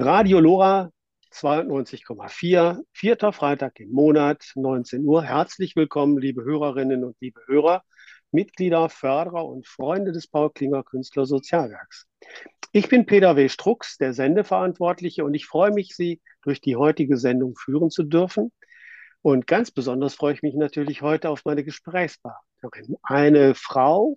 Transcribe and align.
Radio 0.00 0.38
Lora 0.38 0.92
92,4, 1.32 2.84
vierter 2.92 3.32
Freitag 3.32 3.80
im 3.80 3.90
Monat, 3.90 4.52
19 4.54 5.04
Uhr. 5.04 5.24
Herzlich 5.24 5.74
willkommen, 5.74 6.18
liebe 6.18 6.44
Hörerinnen 6.44 7.02
und 7.02 7.16
liebe 7.20 7.40
Hörer, 7.46 7.82
Mitglieder, 8.30 8.90
Förderer 8.90 9.44
und 9.44 9.66
Freunde 9.66 10.12
des 10.12 10.28
Paul 10.28 10.50
Klinger 10.52 10.84
Künstler 10.84 11.26
Sozialwerks. 11.26 12.06
Ich 12.70 12.88
bin 12.88 13.06
Peter 13.06 13.34
W. 13.34 13.48
Strux, 13.48 13.98
der 13.98 14.12
Sendeverantwortliche, 14.12 15.24
und 15.24 15.34
ich 15.34 15.46
freue 15.46 15.72
mich, 15.72 15.96
Sie 15.96 16.20
durch 16.42 16.60
die 16.60 16.76
heutige 16.76 17.16
Sendung 17.16 17.56
führen 17.56 17.90
zu 17.90 18.04
dürfen. 18.04 18.52
Und 19.20 19.48
ganz 19.48 19.72
besonders 19.72 20.14
freue 20.14 20.34
ich 20.34 20.42
mich 20.42 20.54
natürlich 20.54 21.02
heute 21.02 21.28
auf 21.28 21.44
meine 21.44 21.64
Gesprächspartnerin. 21.64 22.96
Eine 23.02 23.56
Frau, 23.56 24.14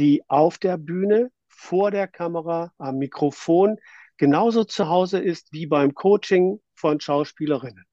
die 0.00 0.24
auf 0.26 0.58
der 0.58 0.78
Bühne, 0.78 1.30
vor 1.48 1.92
der 1.92 2.08
Kamera, 2.08 2.72
am 2.76 2.98
Mikrofon 2.98 3.78
genauso 4.16 4.64
zu 4.64 4.88
Hause 4.88 5.18
ist 5.18 5.52
wie 5.52 5.66
beim 5.66 5.94
Coaching 5.94 6.60
von 6.74 7.00
Schauspielerinnen. 7.00 7.84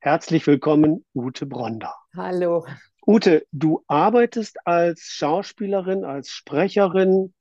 Herzlich 0.00 0.46
willkommen, 0.46 1.04
Ute 1.14 1.46
Bronder. 1.46 1.94
Hallo. 2.16 2.66
Ute, 3.06 3.46
du 3.52 3.82
arbeitest 3.86 4.66
als 4.66 5.02
Schauspielerin, 5.02 6.04
als 6.04 6.30
Sprecherin, 6.30 7.34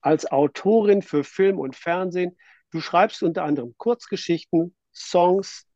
als 0.00 0.30
Autorin 0.30 1.02
für 1.02 1.24
Film 1.24 1.58
und 1.58 1.76
Fernsehen. 1.76 2.36
Du 2.70 2.80
schreibst 2.80 3.22
unter 3.22 3.44
anderem 3.44 3.74
Kurzgeschichten, 3.78 4.74
Songs, 4.92 5.66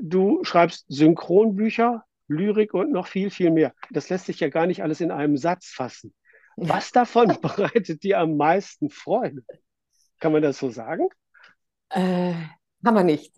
du 0.00 0.44
schreibst 0.44 0.84
Synchronbücher, 0.88 2.04
Lyrik 2.28 2.74
und 2.74 2.92
noch 2.92 3.06
viel, 3.06 3.30
viel 3.30 3.50
mehr. 3.50 3.74
Das 3.90 4.10
lässt 4.10 4.26
sich 4.26 4.40
ja 4.40 4.48
gar 4.48 4.66
nicht 4.66 4.82
alles 4.82 5.00
in 5.00 5.10
einem 5.10 5.36
Satz 5.36 5.68
fassen. 5.68 6.14
Was 6.56 6.92
davon 6.92 7.28
bereitet 7.40 8.02
dir 8.02 8.18
am 8.18 8.36
meisten 8.36 8.90
Freude? 8.90 9.42
Kann 10.20 10.32
man 10.32 10.42
das 10.42 10.58
so 10.58 10.70
sagen? 10.70 11.08
Äh, 11.90 12.34
kann 12.84 12.94
man 12.94 13.06
nicht. 13.06 13.32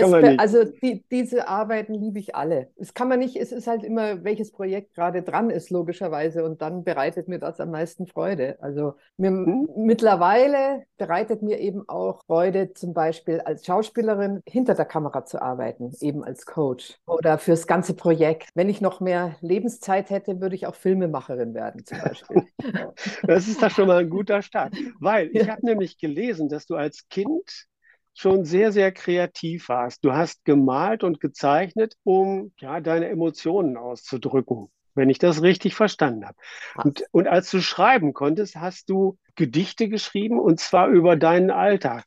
Nicht. 0.00 0.40
Also 0.40 0.64
die, 0.64 1.04
diese 1.10 1.48
Arbeiten 1.48 1.94
liebe 1.94 2.18
ich 2.18 2.34
alle. 2.34 2.70
Es 2.76 2.94
kann 2.94 3.08
man 3.08 3.20
nicht, 3.20 3.36
es 3.36 3.52
ist 3.52 3.66
halt 3.66 3.84
immer, 3.84 4.24
welches 4.24 4.50
Projekt 4.52 4.94
gerade 4.94 5.22
dran 5.22 5.50
ist, 5.50 5.70
logischerweise. 5.70 6.44
Und 6.44 6.62
dann 6.62 6.84
bereitet 6.84 7.28
mir 7.28 7.38
das 7.38 7.60
am 7.60 7.70
meisten 7.70 8.06
Freude. 8.06 8.56
Also 8.60 8.94
mir, 9.16 9.30
Hm? 9.46 9.64
mittlerweile 9.76 10.84
bereitet 10.96 11.42
mir 11.42 11.58
eben 11.60 11.88
auch 11.88 12.20
Freude, 12.26 12.72
zum 12.74 12.92
Beispiel 12.94 13.40
als 13.40 13.64
Schauspielerin 13.66 14.40
hinter 14.46 14.74
der 14.74 14.84
Kamera 14.84 15.24
zu 15.24 15.40
arbeiten, 15.40 15.92
eben 16.00 16.24
als 16.24 16.46
Coach 16.46 16.98
oder 17.06 17.38
fürs 17.38 17.66
ganze 17.66 17.94
Projekt. 17.94 18.48
Wenn 18.54 18.68
ich 18.68 18.80
noch 18.80 19.00
mehr 19.00 19.36
Lebenszeit 19.40 20.10
hätte, 20.10 20.40
würde 20.40 20.56
ich 20.56 20.66
auch 20.66 20.74
Filmemacherin 20.74 21.54
werden, 21.54 21.84
zum 21.84 22.00
Beispiel. 22.00 22.48
Das 23.26 23.48
ist 23.48 23.62
doch 23.62 23.70
schon 23.70 23.86
mal 23.88 23.98
ein 24.00 24.10
guter 24.10 24.42
Start. 24.42 24.74
Weil 24.98 25.30
ich 25.32 25.48
Ja. 25.48 25.48
habe 25.48 25.64
nämlich 25.66 25.98
gelesen, 25.98 26.48
dass 26.48 26.66
du 26.66 26.76
als 26.76 27.08
Kind 27.08 27.66
schon 28.14 28.44
sehr, 28.44 28.72
sehr 28.72 28.92
kreativ 28.92 29.68
warst. 29.68 30.04
Du 30.04 30.12
hast 30.12 30.44
gemalt 30.44 31.04
und 31.04 31.20
gezeichnet, 31.20 31.96
um 32.04 32.52
ja, 32.58 32.80
deine 32.80 33.08
Emotionen 33.08 33.76
auszudrücken, 33.76 34.68
wenn 34.94 35.10
ich 35.10 35.18
das 35.18 35.42
richtig 35.42 35.74
verstanden 35.74 36.24
habe. 36.24 36.36
Und, 36.82 37.04
und 37.10 37.26
als 37.28 37.50
du 37.50 37.60
schreiben 37.60 38.14
konntest, 38.14 38.56
hast 38.56 38.88
du 38.88 39.18
Gedichte 39.34 39.88
geschrieben 39.88 40.38
und 40.38 40.60
zwar 40.60 40.88
über 40.88 41.16
deinen 41.16 41.50
Alltag. 41.50 42.06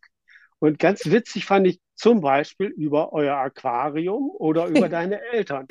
Und 0.59 0.79
ganz 0.79 1.05
witzig 1.05 1.45
fand 1.45 1.67
ich 1.67 1.79
zum 1.95 2.21
Beispiel 2.21 2.67
über 2.67 3.13
euer 3.13 3.35
Aquarium 3.37 4.29
oder 4.31 4.67
über 4.67 4.89
deine 4.89 5.21
Eltern. 5.31 5.67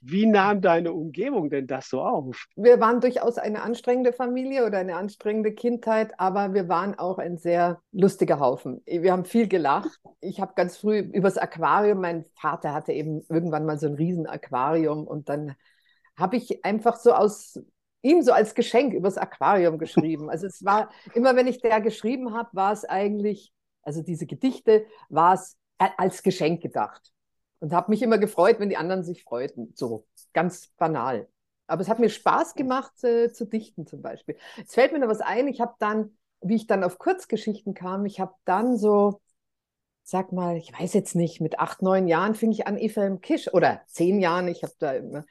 Wie 0.00 0.26
nahm 0.26 0.60
deine 0.60 0.92
Umgebung 0.92 1.50
denn 1.50 1.66
das 1.66 1.88
so 1.88 2.00
auf? 2.00 2.46
Wir 2.54 2.78
waren 2.80 3.00
durchaus 3.00 3.38
eine 3.38 3.62
anstrengende 3.62 4.12
Familie 4.12 4.64
oder 4.64 4.78
eine 4.78 4.96
anstrengende 4.96 5.52
Kindheit, 5.52 6.20
aber 6.20 6.54
wir 6.54 6.68
waren 6.68 6.96
auch 6.96 7.18
ein 7.18 7.38
sehr 7.38 7.80
lustiger 7.92 8.38
Haufen. 8.38 8.82
Wir 8.86 9.10
haben 9.10 9.24
viel 9.24 9.48
gelacht. 9.48 10.00
Ich 10.20 10.40
habe 10.40 10.52
ganz 10.54 10.76
früh 10.76 10.98
übers 10.98 11.38
Aquarium, 11.38 12.00
mein 12.00 12.24
Vater 12.34 12.72
hatte 12.72 12.92
eben 12.92 13.22
irgendwann 13.28 13.66
mal 13.66 13.78
so 13.78 13.86
ein 13.86 13.94
riesen 13.94 14.26
Aquarium 14.26 15.06
und 15.06 15.28
dann 15.28 15.56
habe 16.16 16.36
ich 16.36 16.64
einfach 16.64 16.96
so 16.96 17.12
aus 17.12 17.60
ihm 18.06 18.22
so 18.22 18.32
als 18.32 18.54
Geschenk 18.54 18.94
übers 18.94 19.18
Aquarium 19.18 19.78
geschrieben. 19.78 20.30
Also 20.30 20.46
es 20.46 20.64
war 20.64 20.90
immer, 21.14 21.34
wenn 21.36 21.46
ich 21.46 21.60
der 21.60 21.80
geschrieben 21.80 22.34
habe, 22.34 22.48
war 22.52 22.72
es 22.72 22.84
eigentlich, 22.84 23.52
also 23.82 24.02
diese 24.02 24.26
Gedichte, 24.26 24.86
war 25.08 25.34
es 25.34 25.56
als 25.78 26.22
Geschenk 26.22 26.62
gedacht. 26.62 27.12
Und 27.58 27.72
habe 27.72 27.90
mich 27.90 28.02
immer 28.02 28.18
gefreut, 28.18 28.60
wenn 28.60 28.68
die 28.68 28.76
anderen 28.76 29.02
sich 29.02 29.24
freuten. 29.24 29.72
So 29.74 30.06
ganz 30.32 30.68
banal. 30.76 31.28
Aber 31.66 31.82
es 31.82 31.88
hat 31.88 31.98
mir 31.98 32.10
Spaß 32.10 32.54
gemacht 32.54 33.02
äh, 33.02 33.32
zu 33.32 33.46
dichten 33.46 33.86
zum 33.86 34.02
Beispiel. 34.02 34.36
Es 34.64 34.74
fällt 34.74 34.92
mir 34.92 35.00
noch 35.00 35.08
was 35.08 35.20
ein. 35.20 35.48
Ich 35.48 35.60
habe 35.60 35.74
dann, 35.78 36.16
wie 36.40 36.54
ich 36.54 36.66
dann 36.66 36.84
auf 36.84 36.98
Kurzgeschichten 36.98 37.74
kam, 37.74 38.04
ich 38.06 38.20
habe 38.20 38.34
dann 38.44 38.76
so, 38.76 39.20
sag 40.04 40.32
mal, 40.32 40.56
ich 40.56 40.72
weiß 40.78 40.92
jetzt 40.92 41.16
nicht, 41.16 41.40
mit 41.40 41.58
acht, 41.58 41.82
neun 41.82 42.06
Jahren 42.06 42.34
fing 42.34 42.52
ich 42.52 42.66
an, 42.66 42.78
Ephraim 42.78 43.20
Kisch, 43.20 43.52
oder 43.52 43.82
zehn 43.86 44.20
Jahren, 44.20 44.46
ich 44.46 44.62
habe 44.62 44.74
da 44.78 44.92
immer 44.92 45.24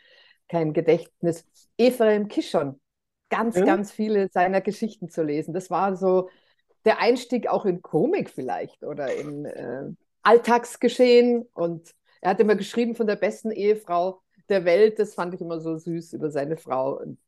kein 0.50 0.74
Gedächtnis, 0.74 1.46
Ephraim 1.78 2.28
Kishon, 2.28 2.80
ganz, 3.30 3.56
Ja. 3.58 3.66
ganz 3.66 3.92
viele 3.92 4.30
seiner 4.32 4.62
Geschichten 4.62 5.10
zu 5.10 5.24
lesen. 5.24 5.54
Das 5.54 5.70
war 5.70 5.96
so 5.96 6.30
der 6.86 7.00
Einstieg 7.00 7.48
auch 7.48 7.66
in 7.66 7.82
Komik 7.82 8.30
vielleicht 8.30 8.84
oder 8.84 9.14
in 9.14 9.46
äh, 9.46 9.84
Alltagsgeschehen. 10.24 11.44
Und 11.54 11.94
er 12.22 12.32
hat 12.32 12.40
immer 12.40 12.56
geschrieben 12.56 12.96
von 12.96 13.08
der 13.08 13.16
besten 13.16 13.52
Ehefrau 13.52 14.22
der 14.50 14.66
Welt. 14.66 15.00
Das 15.00 15.16
fand 15.16 15.34
ich 15.34 15.42
immer 15.42 15.60
so 15.60 15.78
süß 15.78 16.14
über 16.14 16.30
seine 16.32 16.58
Frau. 16.58 17.00
Und 17.00 17.20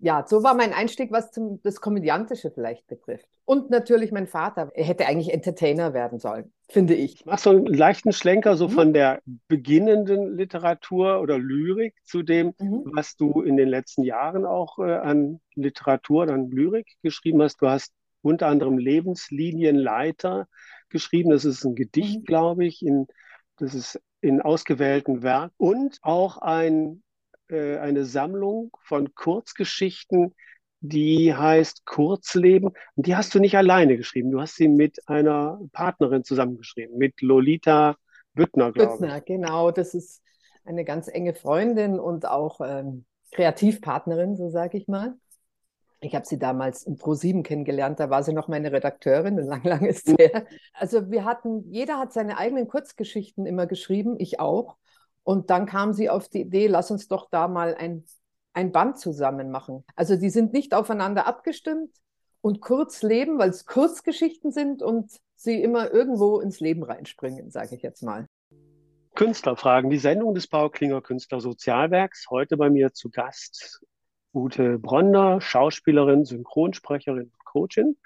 ja, 0.00 0.24
so 0.26 0.42
war 0.42 0.54
mein 0.54 0.72
Einstieg, 0.72 1.12
was 1.12 1.30
zum, 1.30 1.60
das 1.62 1.80
Komödiantische 1.80 2.50
vielleicht 2.50 2.86
betrifft. 2.86 3.26
Und 3.44 3.70
natürlich 3.70 4.12
mein 4.12 4.26
Vater. 4.26 4.70
Er 4.74 4.84
hätte 4.84 5.06
eigentlich 5.06 5.32
Entertainer 5.32 5.92
werden 5.92 6.18
sollen, 6.18 6.52
finde 6.68 6.94
ich. 6.94 7.24
Mach 7.26 7.38
so 7.38 7.50
einen 7.50 7.66
leichten 7.66 8.12
Schlenker 8.12 8.56
so 8.56 8.68
Mhm. 8.68 8.72
von 8.72 8.92
der 8.94 9.20
beginnenden 9.48 10.36
Literatur 10.36 11.20
oder 11.20 11.38
Lyrik 11.38 11.94
zu 12.04 12.22
dem, 12.22 12.54
Mhm. 12.58 12.82
was 12.94 13.16
du 13.16 13.42
in 13.42 13.56
den 13.56 13.68
letzten 13.68 14.02
Jahren 14.04 14.46
auch 14.46 14.78
äh, 14.78 14.92
an 14.94 15.40
Literatur, 15.54 16.28
an 16.28 16.50
Lyrik 16.50 16.86
geschrieben 17.02 17.42
hast. 17.42 17.60
Du 17.60 17.68
hast 17.68 17.92
unter 18.22 18.46
anderem 18.48 18.78
Lebenslinienleiter 18.78 20.46
geschrieben. 20.88 21.30
Das 21.30 21.44
ist 21.44 21.64
ein 21.64 21.74
Gedicht, 21.74 22.20
Mhm. 22.20 22.24
glaube 22.24 22.64
ich, 22.64 22.84
in, 22.84 23.06
das 23.58 23.74
ist 23.74 24.00
in 24.20 24.40
ausgewählten 24.42 25.22
Werken 25.22 25.54
und 25.56 25.98
auch 26.02 26.38
ein, 26.38 27.02
äh, 27.50 27.78
eine 27.78 28.04
Sammlung 28.04 28.76
von 28.82 29.14
Kurzgeschichten, 29.14 30.34
die 30.80 31.34
heißt 31.34 31.84
Kurzleben. 31.84 32.70
Und 32.96 33.06
die 33.06 33.16
hast 33.16 33.34
du 33.34 33.38
nicht 33.38 33.56
alleine 33.56 33.96
geschrieben. 33.96 34.30
Du 34.30 34.40
hast 34.40 34.56
sie 34.56 34.68
mit 34.68 35.08
einer 35.08 35.60
Partnerin 35.72 36.24
zusammengeschrieben, 36.24 36.96
mit 36.96 37.20
Lolita 37.20 37.96
Büttner, 38.34 38.72
glaube 38.72 38.94
ich. 38.94 39.00
Büttner, 39.00 39.20
genau. 39.20 39.70
Das 39.70 39.94
ist 39.94 40.22
eine 40.64 40.84
ganz 40.84 41.08
enge 41.08 41.34
Freundin 41.34 41.98
und 41.98 42.26
auch 42.26 42.60
ähm, 42.62 43.04
Kreativpartnerin, 43.32 44.36
so 44.36 44.50
sage 44.50 44.78
ich 44.78 44.88
mal. 44.88 45.14
Ich 46.02 46.14
habe 46.14 46.26
sie 46.26 46.38
damals 46.38 46.84
in 46.84 46.96
Pro7 46.96 47.42
kennengelernt, 47.42 48.00
da 48.00 48.08
war 48.08 48.22
sie 48.22 48.32
noch 48.32 48.48
meine 48.48 48.72
Redakteurin, 48.72 49.36
lang, 49.36 49.62
lang 49.64 49.84
ist 49.84 50.08
es 50.08 50.14
her. 50.18 50.46
Also 50.72 51.10
wir 51.10 51.26
hatten, 51.26 51.70
jeder 51.70 51.98
hat 51.98 52.12
seine 52.12 52.38
eigenen 52.38 52.68
Kurzgeschichten 52.68 53.44
immer 53.44 53.66
geschrieben, 53.66 54.16
ich 54.18 54.40
auch. 54.40 54.76
Und 55.22 55.50
dann 55.50 55.66
kam 55.66 55.92
sie 55.92 56.08
auf 56.08 56.28
die 56.28 56.42
Idee, 56.42 56.66
lass 56.66 56.90
uns 56.90 57.08
doch 57.08 57.28
da 57.30 57.48
mal 57.48 57.74
ein, 57.74 58.04
ein 58.52 58.72
Band 58.72 58.98
zusammen 58.98 59.50
machen. 59.50 59.84
Also 59.96 60.16
die 60.16 60.30
sind 60.30 60.52
nicht 60.52 60.74
aufeinander 60.74 61.26
abgestimmt 61.26 61.90
und 62.40 62.60
kurz 62.60 63.02
leben, 63.02 63.38
weil 63.38 63.50
es 63.50 63.66
Kurzgeschichten 63.66 64.50
sind 64.50 64.82
und 64.82 65.12
sie 65.36 65.62
immer 65.62 65.92
irgendwo 65.92 66.40
ins 66.40 66.60
Leben 66.60 66.82
reinspringen, 66.82 67.50
sage 67.50 67.76
ich 67.76 67.82
jetzt 67.82 68.02
mal. 68.02 68.26
Künstlerfragen, 69.14 69.90
die 69.90 69.98
Sendung 69.98 70.34
des 70.34 70.46
Paul 70.46 70.70
Klinger 70.70 71.02
Künstler 71.02 71.40
Sozialwerks. 71.40 72.26
Heute 72.30 72.56
bei 72.56 72.70
mir 72.70 72.92
zu 72.92 73.10
Gast 73.10 73.84
Ute 74.32 74.78
Bronder, 74.78 75.40
Schauspielerin, 75.40 76.24
Synchronsprecherin 76.24 77.24
und 77.24 77.44
Coachin. 77.44 77.96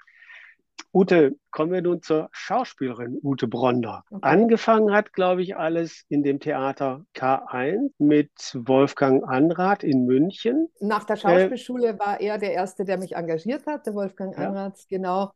Ute, 0.93 1.35
kommen 1.51 1.73
wir 1.73 1.81
nun 1.81 2.01
zur 2.01 2.29
Schauspielerin 2.31 3.19
Ute 3.21 3.47
Bronder. 3.47 4.03
Okay. 4.09 4.19
Angefangen 4.21 4.93
hat, 4.93 5.11
glaube 5.11 5.41
ich, 5.41 5.57
alles 5.57 6.03
in 6.07 6.23
dem 6.23 6.39
Theater 6.39 7.05
K1 7.13 7.91
mit 7.97 8.31
Wolfgang 8.53 9.23
Anrath 9.27 9.83
in 9.83 10.05
München. 10.05 10.69
Nach 10.79 11.03
der 11.03 11.17
Schauspielschule 11.17 11.99
war 11.99 12.21
er 12.21 12.37
der 12.37 12.53
Erste, 12.53 12.85
der 12.85 12.97
mich 12.97 13.15
engagiert 13.15 13.65
hat, 13.67 13.85
der 13.85 13.93
Wolfgang 13.93 14.37
Ja. 14.37 14.47
Anratz, 14.47 14.87
genau. 14.87 15.31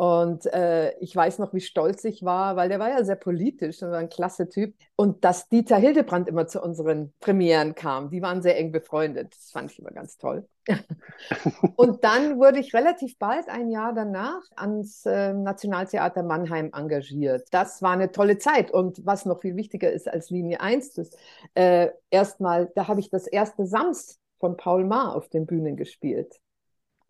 Und 0.00 0.46
äh, 0.46 0.96
ich 1.00 1.14
weiß 1.14 1.40
noch, 1.40 1.52
wie 1.52 1.60
stolz 1.60 2.04
ich 2.04 2.24
war, 2.24 2.56
weil 2.56 2.70
der 2.70 2.78
war 2.78 2.88
ja 2.88 3.04
sehr 3.04 3.16
politisch 3.16 3.82
und 3.82 3.90
war 3.90 3.98
ein 3.98 4.08
klasse 4.08 4.48
Typ. 4.48 4.74
Und 4.96 5.26
dass 5.26 5.50
Dieter 5.50 5.76
Hildebrand 5.76 6.26
immer 6.26 6.46
zu 6.46 6.62
unseren 6.62 7.12
Premieren 7.20 7.74
kam, 7.74 8.08
die 8.08 8.22
waren 8.22 8.40
sehr 8.40 8.56
eng 8.56 8.72
befreundet. 8.72 9.34
Das 9.36 9.50
fand 9.50 9.70
ich 9.70 9.78
immer 9.78 9.90
ganz 9.90 10.16
toll. 10.16 10.48
und 11.76 12.02
dann 12.02 12.38
wurde 12.38 12.60
ich 12.60 12.72
relativ 12.72 13.18
bald, 13.18 13.50
ein 13.50 13.68
Jahr 13.68 13.92
danach, 13.92 14.40
ans 14.56 15.04
äh, 15.04 15.34
Nationaltheater 15.34 16.22
Mannheim 16.22 16.70
engagiert. 16.72 17.48
Das 17.50 17.82
war 17.82 17.92
eine 17.92 18.10
tolle 18.10 18.38
Zeit. 18.38 18.70
Und 18.70 19.04
was 19.04 19.26
noch 19.26 19.42
viel 19.42 19.56
wichtiger 19.56 19.92
ist 19.92 20.08
als 20.08 20.30
Linie 20.30 20.62
1, 20.62 20.94
das, 20.94 21.10
äh, 21.52 21.90
erstmal, 22.08 22.72
da 22.74 22.88
habe 22.88 23.00
ich 23.00 23.10
das 23.10 23.26
erste 23.26 23.66
Sams 23.66 24.18
von 24.38 24.56
Paul 24.56 24.86
Maar 24.86 25.14
auf 25.14 25.28
den 25.28 25.44
Bühnen 25.44 25.76
gespielt. 25.76 26.40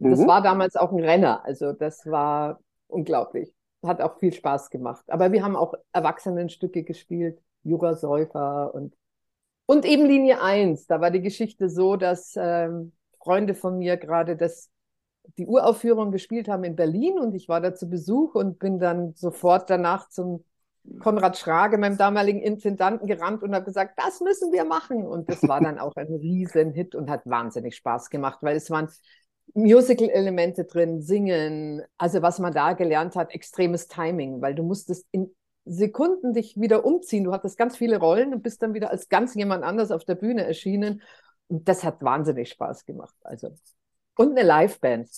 Das 0.00 0.18
mhm. 0.18 0.26
war 0.26 0.42
damals 0.42 0.74
auch 0.74 0.90
ein 0.90 1.04
Renner. 1.04 1.44
Also 1.44 1.72
das 1.72 2.04
war 2.06 2.58
unglaublich. 2.90 3.52
Hat 3.82 4.00
auch 4.00 4.18
viel 4.18 4.32
Spaß 4.32 4.70
gemacht. 4.70 5.04
Aber 5.08 5.32
wir 5.32 5.42
haben 5.42 5.56
auch 5.56 5.74
Erwachsenenstücke 5.92 6.82
gespielt, 6.82 7.40
Jura-Säufer 7.62 8.74
und, 8.74 8.94
und 9.66 9.84
eben 9.84 10.06
Linie 10.06 10.42
1. 10.42 10.86
Da 10.86 11.00
war 11.00 11.10
die 11.10 11.22
Geschichte 11.22 11.70
so, 11.70 11.96
dass 11.96 12.34
ähm, 12.36 12.92
Freunde 13.22 13.54
von 13.54 13.78
mir 13.78 13.96
gerade 13.96 14.36
das, 14.36 14.70
die 15.38 15.46
Uraufführung 15.46 16.12
gespielt 16.12 16.48
haben 16.48 16.64
in 16.64 16.76
Berlin 16.76 17.18
und 17.18 17.34
ich 17.34 17.48
war 17.48 17.60
da 17.60 17.74
zu 17.74 17.88
Besuch 17.88 18.34
und 18.34 18.58
bin 18.58 18.78
dann 18.78 19.14
sofort 19.14 19.70
danach 19.70 20.08
zum 20.08 20.44
Konrad 20.98 21.36
Schrage, 21.38 21.78
meinem 21.78 21.98
damaligen 21.98 22.40
Intendanten, 22.40 23.06
gerannt 23.06 23.42
und 23.42 23.54
habe 23.54 23.64
gesagt, 23.64 23.98
das 23.98 24.20
müssen 24.20 24.52
wir 24.52 24.64
machen. 24.64 25.06
Und 25.06 25.28
das 25.30 25.46
war 25.46 25.60
dann 25.60 25.78
auch 25.78 25.94
ein 25.96 26.12
Riesenhit 26.12 26.94
und 26.94 27.10
hat 27.10 27.22
wahnsinnig 27.26 27.76
Spaß 27.76 28.10
gemacht, 28.10 28.38
weil 28.42 28.56
es 28.56 28.70
waren 28.70 28.88
Musical-Elemente 29.54 30.64
drin, 30.64 31.02
Singen, 31.02 31.82
also 31.98 32.22
was 32.22 32.38
man 32.38 32.52
da 32.52 32.72
gelernt 32.72 33.16
hat, 33.16 33.32
extremes 33.32 33.88
Timing, 33.88 34.40
weil 34.40 34.54
du 34.54 34.62
musstest 34.62 35.06
in 35.10 35.34
Sekunden 35.64 36.32
dich 36.32 36.58
wieder 36.58 36.84
umziehen. 36.84 37.24
Du 37.24 37.32
hattest 37.32 37.58
ganz 37.58 37.76
viele 37.76 37.98
Rollen 37.98 38.32
und 38.34 38.42
bist 38.42 38.62
dann 38.62 38.74
wieder 38.74 38.90
als 38.90 39.08
ganz 39.08 39.34
jemand 39.34 39.62
anders 39.62 39.90
auf 39.90 40.04
der 40.04 40.14
Bühne 40.14 40.44
erschienen. 40.44 41.02
Und 41.48 41.68
das 41.68 41.84
hat 41.84 42.02
wahnsinnig 42.02 42.48
Spaß 42.50 42.86
gemacht. 42.86 43.14
Also. 43.22 43.54
Und 44.16 44.38
eine 44.38 44.46
Liveband. 44.46 45.08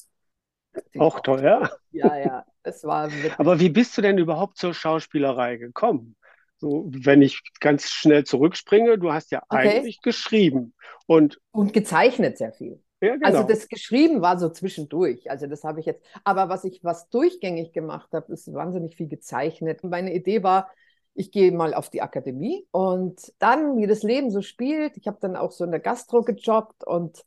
Auch 0.98 1.20
toll, 1.20 1.42
ja. 1.42 1.70
Ja, 1.90 2.18
ja, 2.18 2.44
es 2.62 2.82
war. 2.84 3.10
Aber 3.38 3.60
wie 3.60 3.68
bist 3.68 3.96
du 3.96 4.02
denn 4.02 4.18
überhaupt 4.18 4.56
zur 4.56 4.74
Schauspielerei 4.74 5.56
gekommen? 5.56 6.16
So, 6.58 6.86
wenn 6.90 7.22
ich 7.22 7.42
ganz 7.60 7.90
schnell 7.90 8.24
zurückspringe, 8.24 8.98
du 8.98 9.12
hast 9.12 9.30
ja 9.30 9.42
okay. 9.48 9.68
eigentlich 9.68 10.00
geschrieben 10.00 10.74
und. 11.06 11.40
Und 11.50 11.72
gezeichnet 11.72 12.38
sehr 12.38 12.52
viel. 12.52 12.82
Ja, 13.02 13.16
genau. 13.16 13.28
Also 13.28 13.42
das 13.44 13.68
geschrieben 13.68 14.22
war 14.22 14.38
so 14.38 14.48
zwischendurch. 14.48 15.30
Also 15.30 15.46
das 15.46 15.64
habe 15.64 15.80
ich 15.80 15.86
jetzt. 15.86 16.02
Aber 16.24 16.48
was 16.48 16.64
ich 16.64 16.82
was 16.84 17.08
durchgängig 17.10 17.72
gemacht 17.72 18.10
habe, 18.12 18.32
ist 18.32 18.52
wahnsinnig 18.52 18.96
viel 18.96 19.08
gezeichnet. 19.08 19.84
Meine 19.84 20.12
Idee 20.14 20.42
war, 20.42 20.70
ich 21.14 21.30
gehe 21.32 21.52
mal 21.52 21.74
auf 21.74 21.90
die 21.90 22.02
Akademie 22.02 22.66
und 22.72 23.32
dann, 23.38 23.76
wie 23.76 23.86
das 23.86 24.02
Leben 24.02 24.30
so 24.30 24.42
spielt, 24.42 24.96
ich 24.96 25.06
habe 25.06 25.18
dann 25.20 25.36
auch 25.36 25.52
so 25.52 25.64
in 25.64 25.70
der 25.70 25.80
Gastro 25.80 26.22
gejobbt 26.22 26.84
und 26.86 27.24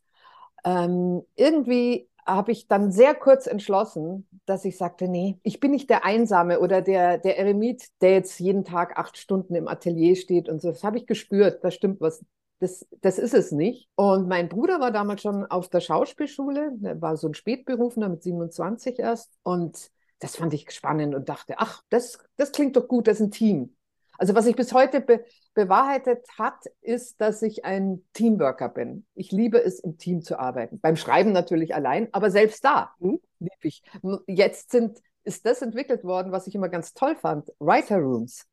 ähm, 0.64 1.22
irgendwie 1.36 2.08
habe 2.26 2.52
ich 2.52 2.68
dann 2.68 2.92
sehr 2.92 3.14
kurz 3.14 3.46
entschlossen, 3.46 4.28
dass 4.46 4.64
ich 4.64 4.76
sagte, 4.76 5.08
nee, 5.08 5.38
ich 5.44 5.60
bin 5.60 5.70
nicht 5.72 5.90
der 5.90 6.04
Einsame 6.04 6.60
oder 6.60 6.82
der, 6.82 7.18
der 7.18 7.38
Eremit, 7.38 7.84
der 8.02 8.12
jetzt 8.14 8.40
jeden 8.40 8.64
Tag 8.64 8.98
acht 8.98 9.16
Stunden 9.18 9.54
im 9.54 9.68
Atelier 9.68 10.16
steht 10.16 10.48
und 10.48 10.60
so. 10.62 10.70
Das 10.70 10.84
habe 10.84 10.98
ich 10.98 11.06
gespürt, 11.06 11.62
da 11.64 11.70
stimmt 11.70 12.00
was 12.00 12.24
das, 12.58 12.86
das 13.02 13.18
ist 13.18 13.34
es 13.34 13.52
nicht. 13.52 13.88
Und 13.96 14.28
mein 14.28 14.48
Bruder 14.48 14.80
war 14.80 14.90
damals 14.90 15.22
schon 15.22 15.44
auf 15.46 15.68
der 15.68 15.80
Schauspielschule. 15.80 16.72
Der 16.76 17.00
war 17.00 17.16
so 17.16 17.28
ein 17.28 17.34
Spätberufener 17.34 18.08
mit 18.08 18.22
27 18.22 18.98
erst. 18.98 19.32
Und 19.42 19.90
das 20.20 20.36
fand 20.36 20.54
ich 20.54 20.70
spannend 20.70 21.14
und 21.14 21.28
dachte, 21.28 21.54
ach, 21.58 21.82
das, 21.90 22.18
das 22.36 22.52
klingt 22.52 22.76
doch 22.76 22.88
gut, 22.88 23.06
das 23.06 23.20
ist 23.20 23.26
ein 23.26 23.30
Team. 23.30 23.76
Also 24.18 24.34
was 24.34 24.46
sich 24.46 24.56
bis 24.56 24.72
heute 24.72 25.00
be 25.00 25.24
bewahrheitet 25.54 26.26
hat, 26.38 26.64
ist, 26.82 27.18
dass 27.18 27.40
ich 27.40 27.64
ein 27.64 28.04
Teamworker 28.12 28.68
bin. 28.68 29.06
Ich 29.14 29.32
liebe 29.32 29.62
es, 29.62 29.80
im 29.80 29.96
Team 29.96 30.20
zu 30.20 30.38
arbeiten. 30.38 30.80
Beim 30.80 30.96
Schreiben 30.96 31.32
natürlich 31.32 31.74
allein, 31.74 32.08
aber 32.12 32.30
selbst 32.30 32.62
da 32.62 32.90
hm, 32.98 33.20
liebe 33.38 33.52
ich. 33.62 33.82
Jetzt 34.26 34.70
sind, 34.70 35.00
ist 35.24 35.46
das 35.46 35.62
entwickelt 35.62 36.04
worden, 36.04 36.30
was 36.30 36.46
ich 36.46 36.54
immer 36.54 36.68
ganz 36.68 36.92
toll 36.92 37.16
fand, 37.16 37.50
Writer 37.58 37.98
Rooms. 37.98 38.46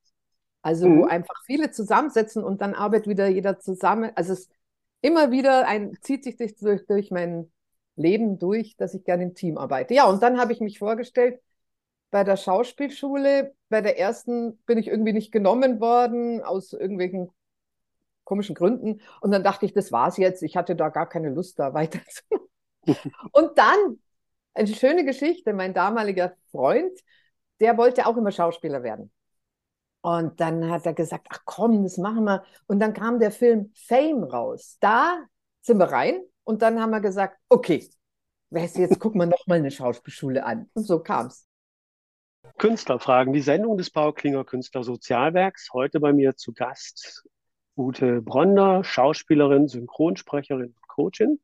Also 0.64 0.88
mhm. 0.88 1.00
wo 1.00 1.06
einfach 1.06 1.36
viele 1.46 1.70
zusammensetzen 1.70 2.44
und 2.44 2.62
dann 2.62 2.74
arbeitet 2.74 3.08
wieder 3.08 3.28
jeder 3.28 3.60
zusammen. 3.60 4.12
Also 4.16 4.34
es 4.34 4.50
immer 5.02 5.30
wieder 5.30 5.68
ein, 5.68 5.96
zieht 6.02 6.24
sich 6.24 6.38
durch, 6.38 6.86
durch, 6.88 7.12
mein 7.12 7.52
Leben 7.96 8.40
durch, 8.40 8.76
dass 8.78 8.94
ich 8.96 9.04
gerne 9.04 9.24
im 9.24 9.36
Team 9.36 9.58
arbeite. 9.58 9.94
Ja, 9.94 10.06
und 10.06 10.24
dann 10.24 10.40
habe 10.40 10.54
ich 10.54 10.62
mich 10.62 10.80
vorgestellt, 10.80 11.40
bei 12.10 12.24
der 12.24 12.38
Schauspielschule, 12.38 13.54
bei 13.70 13.82
der 13.82 14.00
ersten 14.00 14.58
bin 14.66 14.78
ich 14.78 14.88
irgendwie 14.88 15.14
nicht 15.14 15.32
genommen 15.32 15.82
worden, 15.82 16.42
aus 16.42 16.72
irgendwelchen 16.72 17.30
komischen 18.24 18.56
Gründen. 18.56 19.02
Und 19.20 19.32
dann 19.32 19.44
dachte 19.44 19.66
ich, 19.66 19.74
das 19.74 19.92
war's 19.92 20.18
jetzt. 20.18 20.44
Ich 20.44 20.56
hatte 20.56 20.76
da 20.76 20.90
gar 20.90 21.10
keine 21.10 21.30
Lust, 21.30 21.60
da 21.60 21.74
weiter 21.74 22.00
zu. 22.08 22.50
und 23.32 23.58
dann, 23.58 24.00
eine 24.54 24.68
schöne 24.68 25.04
Geschichte, 25.04 25.54
mein 25.54 25.74
damaliger 25.74 26.36
Freund, 26.52 26.98
der 27.60 27.78
wollte 27.78 28.06
auch 28.06 28.16
immer 28.16 28.32
Schauspieler 28.32 28.84
werden. 28.84 29.12
Und 30.04 30.42
dann 30.42 30.70
hat 30.70 30.86
er 30.86 30.94
gesagt, 30.94 31.28
ach 31.30 31.44
komm, 31.46 31.82
das 31.84 31.98
machen 31.98 32.26
wir. 32.26 32.44
Und 32.68 32.82
dann 32.82 32.94
kam 32.94 33.20
der 33.20 33.32
Film 33.32 33.72
Fame 33.74 34.26
raus. 34.26 34.76
Da 34.82 35.24
sind 35.62 35.78
wir 35.78 35.86
rein 35.86 36.22
und 36.44 36.62
dann 36.62 36.82
haben 36.82 36.90
wir 36.90 37.00
gesagt, 37.00 37.38
okay, 37.48 37.90
jetzt 38.52 39.00
gucken 39.00 39.22
wir 39.22 39.28
nochmal 39.28 39.60
eine 39.60 39.72
Schauspielschule 39.72 40.46
an. 40.46 40.70
Und 40.74 40.86
so 40.86 41.00
kam 41.00 41.28
es. 41.28 41.48
Künstlerfragen, 42.58 43.32
die 43.32 43.40
Sendung 43.40 43.78
des 43.78 43.92
Bauklinger 43.92 44.44
Künstlersozialwerks. 44.44 45.70
Heute 45.72 46.02
bei 46.02 46.12
mir 46.12 46.36
zu 46.36 46.52
Gast 46.52 47.24
Ute 47.78 48.22
Bronder, 48.22 48.84
Schauspielerin, 48.84 49.70
Synchronsprecherin 49.70 50.74
und 50.76 50.88
Coachin. 50.90 51.40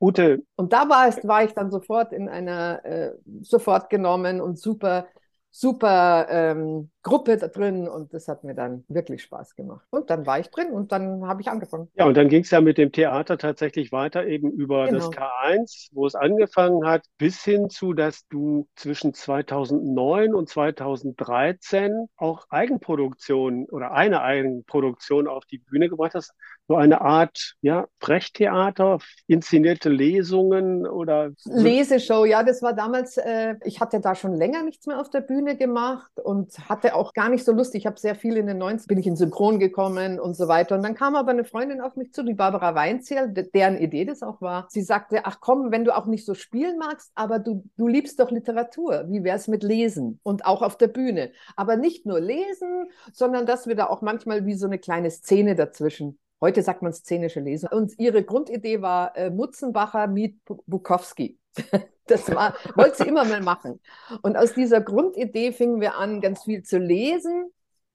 Ute. 0.00 0.42
Und 0.56 0.72
da 0.72 0.88
war, 0.88 1.06
es, 1.06 1.26
war 1.26 1.44
ich 1.44 1.52
dann 1.52 1.70
sofort 1.70 2.12
in 2.12 2.28
einer, 2.28 2.84
äh, 2.84 3.12
sofort 3.40 3.88
genommen 3.88 4.40
und 4.40 4.58
super 4.58 5.06
super 5.54 6.26
ähm, 6.30 6.90
Gruppe 7.02 7.36
da 7.36 7.48
drin 7.48 7.86
und 7.86 8.14
das 8.14 8.26
hat 8.26 8.42
mir 8.42 8.54
dann 8.54 8.84
wirklich 8.88 9.22
Spaß 9.22 9.54
gemacht. 9.54 9.86
Und 9.90 10.08
dann 10.08 10.24
war 10.24 10.40
ich 10.40 10.48
drin 10.48 10.70
und 10.70 10.92
dann 10.92 11.26
habe 11.26 11.42
ich 11.42 11.48
angefangen. 11.48 11.88
Ja, 11.94 12.06
und 12.06 12.16
dann 12.16 12.28
ging 12.28 12.42
es 12.42 12.50
ja 12.50 12.60
mit 12.62 12.78
dem 12.78 12.90
Theater 12.90 13.36
tatsächlich 13.36 13.92
weiter, 13.92 14.26
eben 14.26 14.50
über 14.50 14.86
genau. 14.86 14.98
das 14.98 15.10
K1, 15.10 15.88
wo 15.92 16.06
es 16.06 16.14
angefangen 16.14 16.86
hat, 16.86 17.04
bis 17.18 17.44
hin 17.44 17.68
zu, 17.68 17.92
dass 17.92 18.26
du 18.28 18.66
zwischen 18.76 19.12
2009 19.12 20.34
und 20.34 20.48
2013 20.48 22.08
auch 22.16 22.46
Eigenproduktion 22.48 23.66
oder 23.66 23.92
eine 23.92 24.22
Eigenproduktion 24.22 25.28
auf 25.28 25.44
die 25.44 25.58
Bühne 25.58 25.90
gebracht 25.90 26.14
hast 26.14 26.32
so 26.68 26.76
eine 26.76 27.00
Art 27.00 27.54
ja, 27.60 27.86
Sprechtheater, 27.96 28.98
inszenierte 29.26 29.88
Lesungen 29.88 30.86
oder. 30.86 31.32
Leseshow, 31.44 32.24
ja, 32.24 32.42
das 32.42 32.62
war 32.62 32.72
damals, 32.72 33.16
äh, 33.16 33.56
ich 33.64 33.80
hatte 33.80 34.00
da 34.00 34.14
schon 34.14 34.34
länger 34.34 34.62
nichts 34.62 34.86
mehr 34.86 35.00
auf 35.00 35.10
der 35.10 35.20
Bühne 35.20 35.56
gemacht 35.56 36.12
und 36.22 36.56
hatte 36.68 36.94
auch 36.94 37.12
gar 37.12 37.28
nicht 37.28 37.44
so 37.44 37.52
Lust. 37.52 37.74
Ich 37.74 37.86
habe 37.86 37.98
sehr 37.98 38.14
viel 38.14 38.36
in 38.36 38.46
den 38.46 38.58
90 38.58 38.88
bin 38.88 38.98
ich 38.98 39.06
in 39.06 39.16
Synchron 39.16 39.58
gekommen 39.58 40.20
und 40.20 40.34
so 40.34 40.48
weiter. 40.48 40.76
Und 40.76 40.82
dann 40.82 40.94
kam 40.94 41.16
aber 41.16 41.32
eine 41.32 41.44
Freundin 41.44 41.80
auf 41.80 41.96
mich 41.96 42.12
zu, 42.12 42.22
die 42.22 42.34
Barbara 42.34 42.74
Weinzierl, 42.74 43.32
deren 43.32 43.78
Idee 43.78 44.04
das 44.04 44.22
auch 44.22 44.40
war. 44.40 44.66
Sie 44.70 44.82
sagte, 44.82 45.20
ach 45.24 45.38
komm, 45.40 45.70
wenn 45.70 45.84
du 45.84 45.96
auch 45.96 46.06
nicht 46.06 46.24
so 46.24 46.34
spielen 46.34 46.78
magst, 46.78 47.10
aber 47.14 47.38
du, 47.38 47.64
du 47.76 47.88
liebst 47.88 48.20
doch 48.20 48.30
Literatur. 48.30 49.04
Wie 49.08 49.24
wäre 49.24 49.36
es 49.36 49.48
mit 49.48 49.62
Lesen 49.62 50.20
und 50.22 50.46
auch 50.46 50.62
auf 50.62 50.76
der 50.76 50.88
Bühne? 50.88 51.32
Aber 51.56 51.76
nicht 51.76 52.06
nur 52.06 52.20
lesen, 52.20 52.90
sondern 53.12 53.46
dass 53.46 53.66
wir 53.66 53.74
da 53.74 53.86
auch 53.88 54.02
manchmal 54.02 54.46
wie 54.46 54.54
so 54.54 54.66
eine 54.66 54.78
kleine 54.78 55.10
Szene 55.10 55.54
dazwischen 55.54 56.18
Heute 56.42 56.60
sagt 56.62 56.82
man 56.82 56.92
szenische 56.92 57.38
Lesung. 57.38 57.70
Und 57.70 57.96
ihre 58.00 58.24
Grundidee 58.24 58.82
war 58.82 59.16
äh, 59.16 59.30
Mutzenbacher 59.30 60.08
mit 60.08 60.36
Bukowski. 60.44 61.38
Das 62.06 62.34
war, 62.34 62.56
wollte 62.74 62.96
sie 62.96 63.08
immer 63.08 63.24
mal 63.24 63.40
machen. 63.40 63.80
Und 64.22 64.36
aus 64.36 64.52
dieser 64.54 64.80
Grundidee 64.80 65.52
fingen 65.52 65.80
wir 65.80 65.96
an, 65.96 66.20
ganz 66.20 66.42
viel 66.42 66.64
zu 66.64 66.78
lesen 66.78 67.52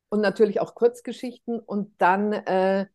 und 0.07 0.21
natürlich 0.21 0.61
auch 0.61 0.75
Kurzgeschichten. 0.75 1.59
Und 1.59 1.93
dann 2.01 2.31
äh, 2.31 2.85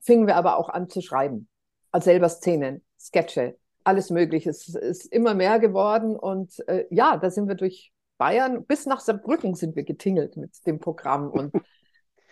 fingen 0.00 0.26
wir 0.26 0.34
aber 0.36 0.56
auch 0.56 0.70
an 0.70 0.88
zu 0.88 1.02
schreiben. 1.02 1.46
Als 1.92 2.06
selber 2.06 2.30
Szenen, 2.30 2.82
Sketche, 2.98 3.58
alles 3.84 4.08
Mögliche. 4.08 4.48
Es 4.48 4.66
ist 4.66 5.12
immer 5.12 5.34
mehr 5.34 5.58
geworden. 5.58 6.16
Und 6.16 6.66
äh, 6.68 6.86
ja, 6.88 7.18
da 7.18 7.30
sind 7.30 7.48
wir 7.48 7.54
durch 7.54 7.92
Bayern 8.16 8.64
bis 8.64 8.86
nach 8.86 9.00
Saarbrücken 9.00 9.54
sind 9.54 9.76
wir 9.76 9.84
getingelt 9.84 10.38
mit 10.38 10.66
dem 10.66 10.78
Programm. 10.78 11.28
Und 11.28 11.52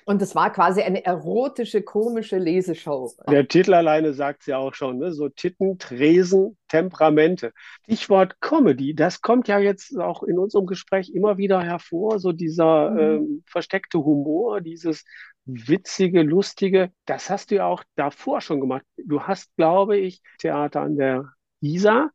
und 0.05 0.21
es 0.21 0.35
war 0.35 0.53
quasi 0.53 0.83
eine 0.83 1.05
erotische, 1.05 1.83
komische 1.83 2.39
Leseshow. 2.39 3.13
Der 3.29 3.49
Titel 3.49 3.75
alleine 3.75 4.13
sagt 4.13 4.43
es 4.43 4.47
ja 4.47 4.59
auch 4.59 4.75
schon, 4.75 4.99
ne? 4.99 5.13
so 5.13 5.29
Titten, 5.29 5.79
Tresen, 5.79 6.57
Temperamente. 6.69 7.53
Stichwort 7.85 8.41
Comedy, 8.41 8.95
das 8.95 9.21
kommt 9.21 9.49
ja 9.49 9.59
jetzt 9.59 9.97
auch 9.99 10.23
in 10.23 10.39
unserem 10.39 10.67
Gespräch 10.67 11.11
immer 11.15 11.39
wieder 11.39 11.63
hervor, 11.63 12.19
so 12.19 12.33
dieser 12.33 12.91
mhm. 12.91 12.99
ähm, 12.99 13.43
versteckte 13.47 13.99
Humor, 13.99 14.61
dieses 14.61 15.05
witzige, 15.45 16.23
lustige. 16.23 16.91
Das 17.07 17.31
hast 17.31 17.51
du 17.51 17.57
ja 17.57 17.67
auch 17.67 17.85
davor 17.97 18.41
schon 18.41 18.61
gemacht. 18.61 18.85
Du 18.97 19.23
hast, 19.23 19.55
glaube 19.57 19.99
ich, 19.99 20.23
Theater 20.39 20.81
an 20.81 20.97
der 20.97 21.33
Isar 21.61 22.11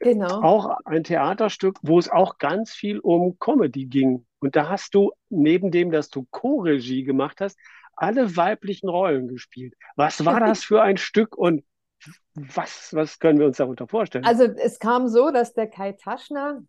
genau. 0.00 0.42
auch 0.42 0.76
ein 0.84 1.04
Theaterstück, 1.04 1.78
wo 1.82 1.98
es 1.98 2.10
auch 2.10 2.38
ganz 2.38 2.72
viel 2.72 2.98
um 2.98 3.38
Comedy 3.38 3.86
ging. 3.86 4.26
Und 4.40 4.56
da 4.56 4.68
hast 4.68 4.94
du, 4.94 5.12
neben 5.28 5.70
dem, 5.70 5.90
dass 5.90 6.08
du 6.08 6.26
Co-Regie 6.30 7.04
gemacht 7.04 7.40
hast, 7.40 7.58
alle 7.94 8.36
weiblichen 8.36 8.88
Rollen 8.88 9.28
gespielt. 9.28 9.74
Was 9.96 10.24
war 10.24 10.40
das 10.40 10.64
für 10.64 10.82
ein 10.82 10.96
Stück 10.96 11.36
und 11.36 11.64
was, 12.34 12.94
was 12.94 13.18
können 13.18 13.38
wir 13.38 13.46
uns 13.46 13.58
darunter 13.58 13.86
vorstellen? 13.86 14.24
Also 14.24 14.44
es 14.44 14.78
kam 14.78 15.08
so, 15.08 15.30
dass 15.30 15.52
der 15.52 15.66
Kai 15.66 15.92
Taschner 15.92 16.62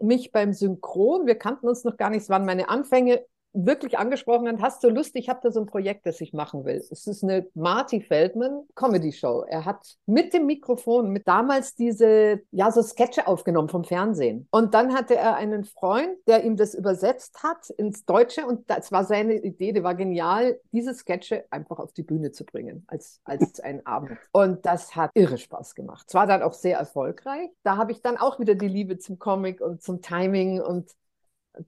mich 0.00 0.30
beim 0.30 0.52
Synchron, 0.52 1.26
wir 1.26 1.36
kannten 1.36 1.66
uns 1.68 1.84
noch 1.84 1.96
gar 1.96 2.10
nicht, 2.10 2.22
es 2.22 2.28
waren 2.28 2.44
meine 2.44 2.68
Anfänge, 2.68 3.24
wirklich 3.56 3.98
angesprochen 3.98 4.48
hat, 4.48 4.60
hast 4.60 4.84
du 4.84 4.90
Lust, 4.90 5.16
ich 5.16 5.28
habe 5.28 5.40
da 5.42 5.50
so 5.50 5.60
ein 5.60 5.66
Projekt, 5.66 6.06
das 6.06 6.20
ich 6.20 6.32
machen 6.32 6.64
will. 6.64 6.76
Es 6.76 7.06
ist 7.06 7.24
eine 7.24 7.46
Marty 7.54 8.00
Feldman 8.00 8.64
Comedy 8.74 9.12
Show. 9.12 9.44
Er 9.48 9.64
hat 9.64 9.96
mit 10.06 10.34
dem 10.34 10.46
Mikrofon, 10.46 11.10
mit 11.10 11.26
damals 11.26 11.74
diese, 11.74 12.42
ja, 12.50 12.70
so 12.70 12.82
Sketche 12.82 13.26
aufgenommen 13.26 13.68
vom 13.68 13.84
Fernsehen. 13.84 14.46
Und 14.50 14.74
dann 14.74 14.94
hatte 14.94 15.16
er 15.16 15.36
einen 15.36 15.64
Freund, 15.64 16.16
der 16.26 16.44
ihm 16.44 16.56
das 16.56 16.74
übersetzt 16.74 17.42
hat 17.42 17.70
ins 17.70 18.04
Deutsche 18.04 18.46
und 18.46 18.68
das 18.70 18.92
war 18.92 19.04
seine 19.04 19.34
Idee, 19.34 19.72
die 19.72 19.82
war 19.82 19.94
genial, 19.94 20.60
diese 20.72 20.94
Sketche 20.94 21.44
einfach 21.50 21.78
auf 21.78 21.92
die 21.92 22.02
Bühne 22.02 22.32
zu 22.32 22.44
bringen, 22.44 22.84
als, 22.88 23.20
als 23.24 23.60
ein 23.60 23.84
Abend. 23.86 24.18
Und 24.32 24.66
das 24.66 24.94
hat 24.94 25.10
irre 25.14 25.38
Spaß 25.38 25.74
gemacht. 25.74 26.06
Es 26.08 26.14
war 26.14 26.26
dann 26.26 26.42
auch 26.42 26.52
sehr 26.52 26.78
erfolgreich. 26.78 27.50
Da 27.62 27.76
habe 27.76 27.92
ich 27.92 28.02
dann 28.02 28.16
auch 28.16 28.38
wieder 28.38 28.54
die 28.54 28.68
Liebe 28.68 28.98
zum 28.98 29.18
Comic 29.18 29.60
und 29.60 29.82
zum 29.82 30.02
Timing 30.02 30.60
und 30.60 30.90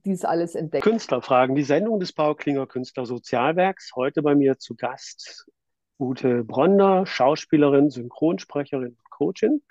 dies 0.05 0.25
alles 0.25 0.55
entdeckt. 0.55 0.83
Künstlerfragen, 0.83 1.55
die 1.55 1.63
Sendung 1.63 1.99
des 1.99 2.13
Paul 2.13 2.35
Klinger 2.35 2.67
Künstler 2.67 3.05
Sozialwerks. 3.05 3.91
Heute 3.95 4.21
bei 4.21 4.35
mir 4.35 4.57
zu 4.57 4.75
Gast 4.75 5.47
Ute 5.99 6.43
Bronder, 6.43 7.05
Schauspielerin, 7.05 7.89
Synchronsprecherin 7.89 8.95
und 8.97 9.09
Coachin. 9.09 9.61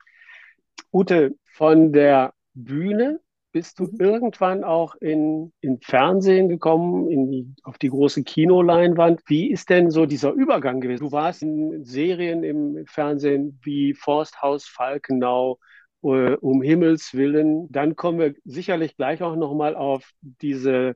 Ute, 0.92 1.34
von 1.44 1.92
der 1.92 2.34
Bühne 2.54 3.20
bist 3.52 3.78
du 3.78 3.84
mhm. 3.84 3.96
irgendwann 3.98 4.64
auch 4.64 4.94
in, 4.96 5.52
in 5.60 5.80
Fernsehen 5.80 6.48
gekommen, 6.48 7.08
in 7.08 7.30
die, 7.30 7.54
auf 7.62 7.78
die 7.78 7.88
große 7.88 8.22
Kinoleinwand. 8.22 9.22
Wie 9.26 9.50
ist 9.50 9.70
denn 9.70 9.90
so 9.90 10.06
dieser 10.06 10.32
Übergang 10.32 10.80
gewesen? 10.80 11.06
Du 11.06 11.12
warst 11.12 11.42
in 11.42 11.84
Serien 11.84 12.44
im 12.44 12.84
Fernsehen 12.86 13.58
wie 13.62 13.94
Forsthaus 13.94 14.66
Falkenau, 14.66 15.58
äh, 16.02 16.34
um 16.34 16.62
Himmels 16.62 17.14
Willen. 17.14 17.70
Dann 17.70 17.96
kommen 17.96 18.18
wir 18.18 18.34
sicherlich 18.44 18.96
gleich 18.96 19.22
auch 19.22 19.36
nochmal 19.36 19.76
auf 19.76 20.10
diese 20.20 20.94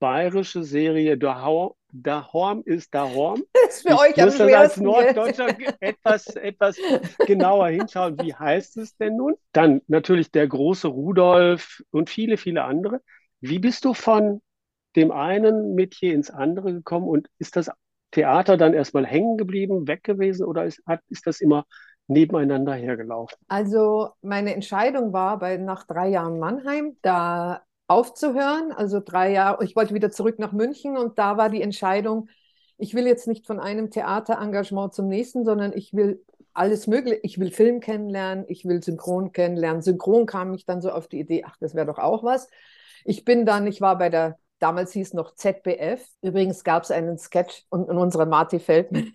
bayerische 0.00 0.64
Serie 0.64 1.18
Da 1.92 2.32
Horm 2.32 2.62
ist 2.64 2.94
Da 2.94 3.08
Horm. 3.08 3.42
Das 3.52 3.62
ist 3.76 3.82
für 3.82 3.94
ich 3.94 4.00
euch 4.00 4.16
muss 4.16 4.38
das 4.38 4.52
als 4.52 4.76
Norddeutscher 4.78 5.48
etwas, 5.80 6.26
etwas 6.36 6.76
genauer 7.26 7.68
hinschauen. 7.68 8.18
Wie 8.20 8.34
heißt 8.34 8.78
es 8.78 8.96
denn 8.96 9.16
nun? 9.16 9.34
Dann 9.52 9.82
natürlich 9.86 10.30
der 10.32 10.48
große 10.48 10.88
Rudolf 10.88 11.82
und 11.90 12.10
viele, 12.10 12.36
viele 12.36 12.64
andere. 12.64 13.00
Wie 13.40 13.58
bist 13.58 13.84
du 13.84 13.94
von 13.94 14.40
dem 14.96 15.12
einen 15.12 15.74
Metier 15.74 16.14
ins 16.14 16.30
andere 16.30 16.72
gekommen 16.72 17.08
und 17.08 17.28
ist 17.38 17.56
das 17.56 17.70
Theater 18.10 18.56
dann 18.56 18.74
erstmal 18.74 19.06
hängen 19.06 19.36
geblieben, 19.36 19.86
weg 19.86 20.02
gewesen 20.02 20.44
oder 20.44 20.64
ist, 20.64 20.82
hat, 20.86 21.00
ist 21.08 21.26
das 21.26 21.40
immer 21.40 21.64
nebeneinander 22.10 22.74
hergelaufen? 22.74 23.38
Also 23.48 24.10
meine 24.20 24.54
Entscheidung 24.54 25.12
war 25.12 25.38
bei 25.38 25.56
nach 25.56 25.86
drei 25.86 26.08
Jahren 26.08 26.38
Mannheim, 26.38 26.96
da 27.02 27.62
aufzuhören. 27.86 28.72
Also 28.72 29.00
drei 29.04 29.32
Jahre, 29.32 29.64
ich 29.64 29.74
wollte 29.74 29.94
wieder 29.94 30.10
zurück 30.10 30.38
nach 30.38 30.52
München 30.52 30.96
und 30.96 31.18
da 31.18 31.36
war 31.36 31.48
die 31.48 31.62
Entscheidung, 31.62 32.28
ich 32.76 32.94
will 32.94 33.06
jetzt 33.06 33.28
nicht 33.28 33.46
von 33.46 33.60
einem 33.60 33.90
Theaterengagement 33.90 34.94
zum 34.94 35.08
nächsten, 35.08 35.44
sondern 35.44 35.72
ich 35.74 35.92
will 35.92 36.24
alles 36.54 36.86
Mögliche. 36.86 37.20
Ich 37.22 37.38
will 37.38 37.50
Film 37.50 37.80
kennenlernen, 37.80 38.44
ich 38.48 38.64
will 38.64 38.82
Synchron 38.82 39.32
kennenlernen. 39.32 39.82
Synchron 39.82 40.26
kam 40.26 40.50
mich 40.50 40.64
dann 40.66 40.80
so 40.80 40.90
auf 40.90 41.08
die 41.08 41.20
Idee, 41.20 41.44
ach, 41.46 41.56
das 41.60 41.74
wäre 41.74 41.86
doch 41.86 41.98
auch 41.98 42.24
was. 42.24 42.48
Ich 43.04 43.24
bin 43.24 43.44
dann, 43.44 43.66
ich 43.66 43.80
war 43.80 43.98
bei 43.98 44.08
der, 44.08 44.38
damals 44.58 44.92
hieß 44.92 45.14
noch 45.14 45.34
ZBF. 45.34 46.06
Übrigens 46.22 46.64
gab 46.64 46.84
es 46.84 46.90
einen 46.90 47.18
Sketch 47.18 47.66
in, 47.72 47.84
in 47.84 47.96
unserer 47.96 48.26
Marty 48.26 48.58
Feldman 48.58 49.12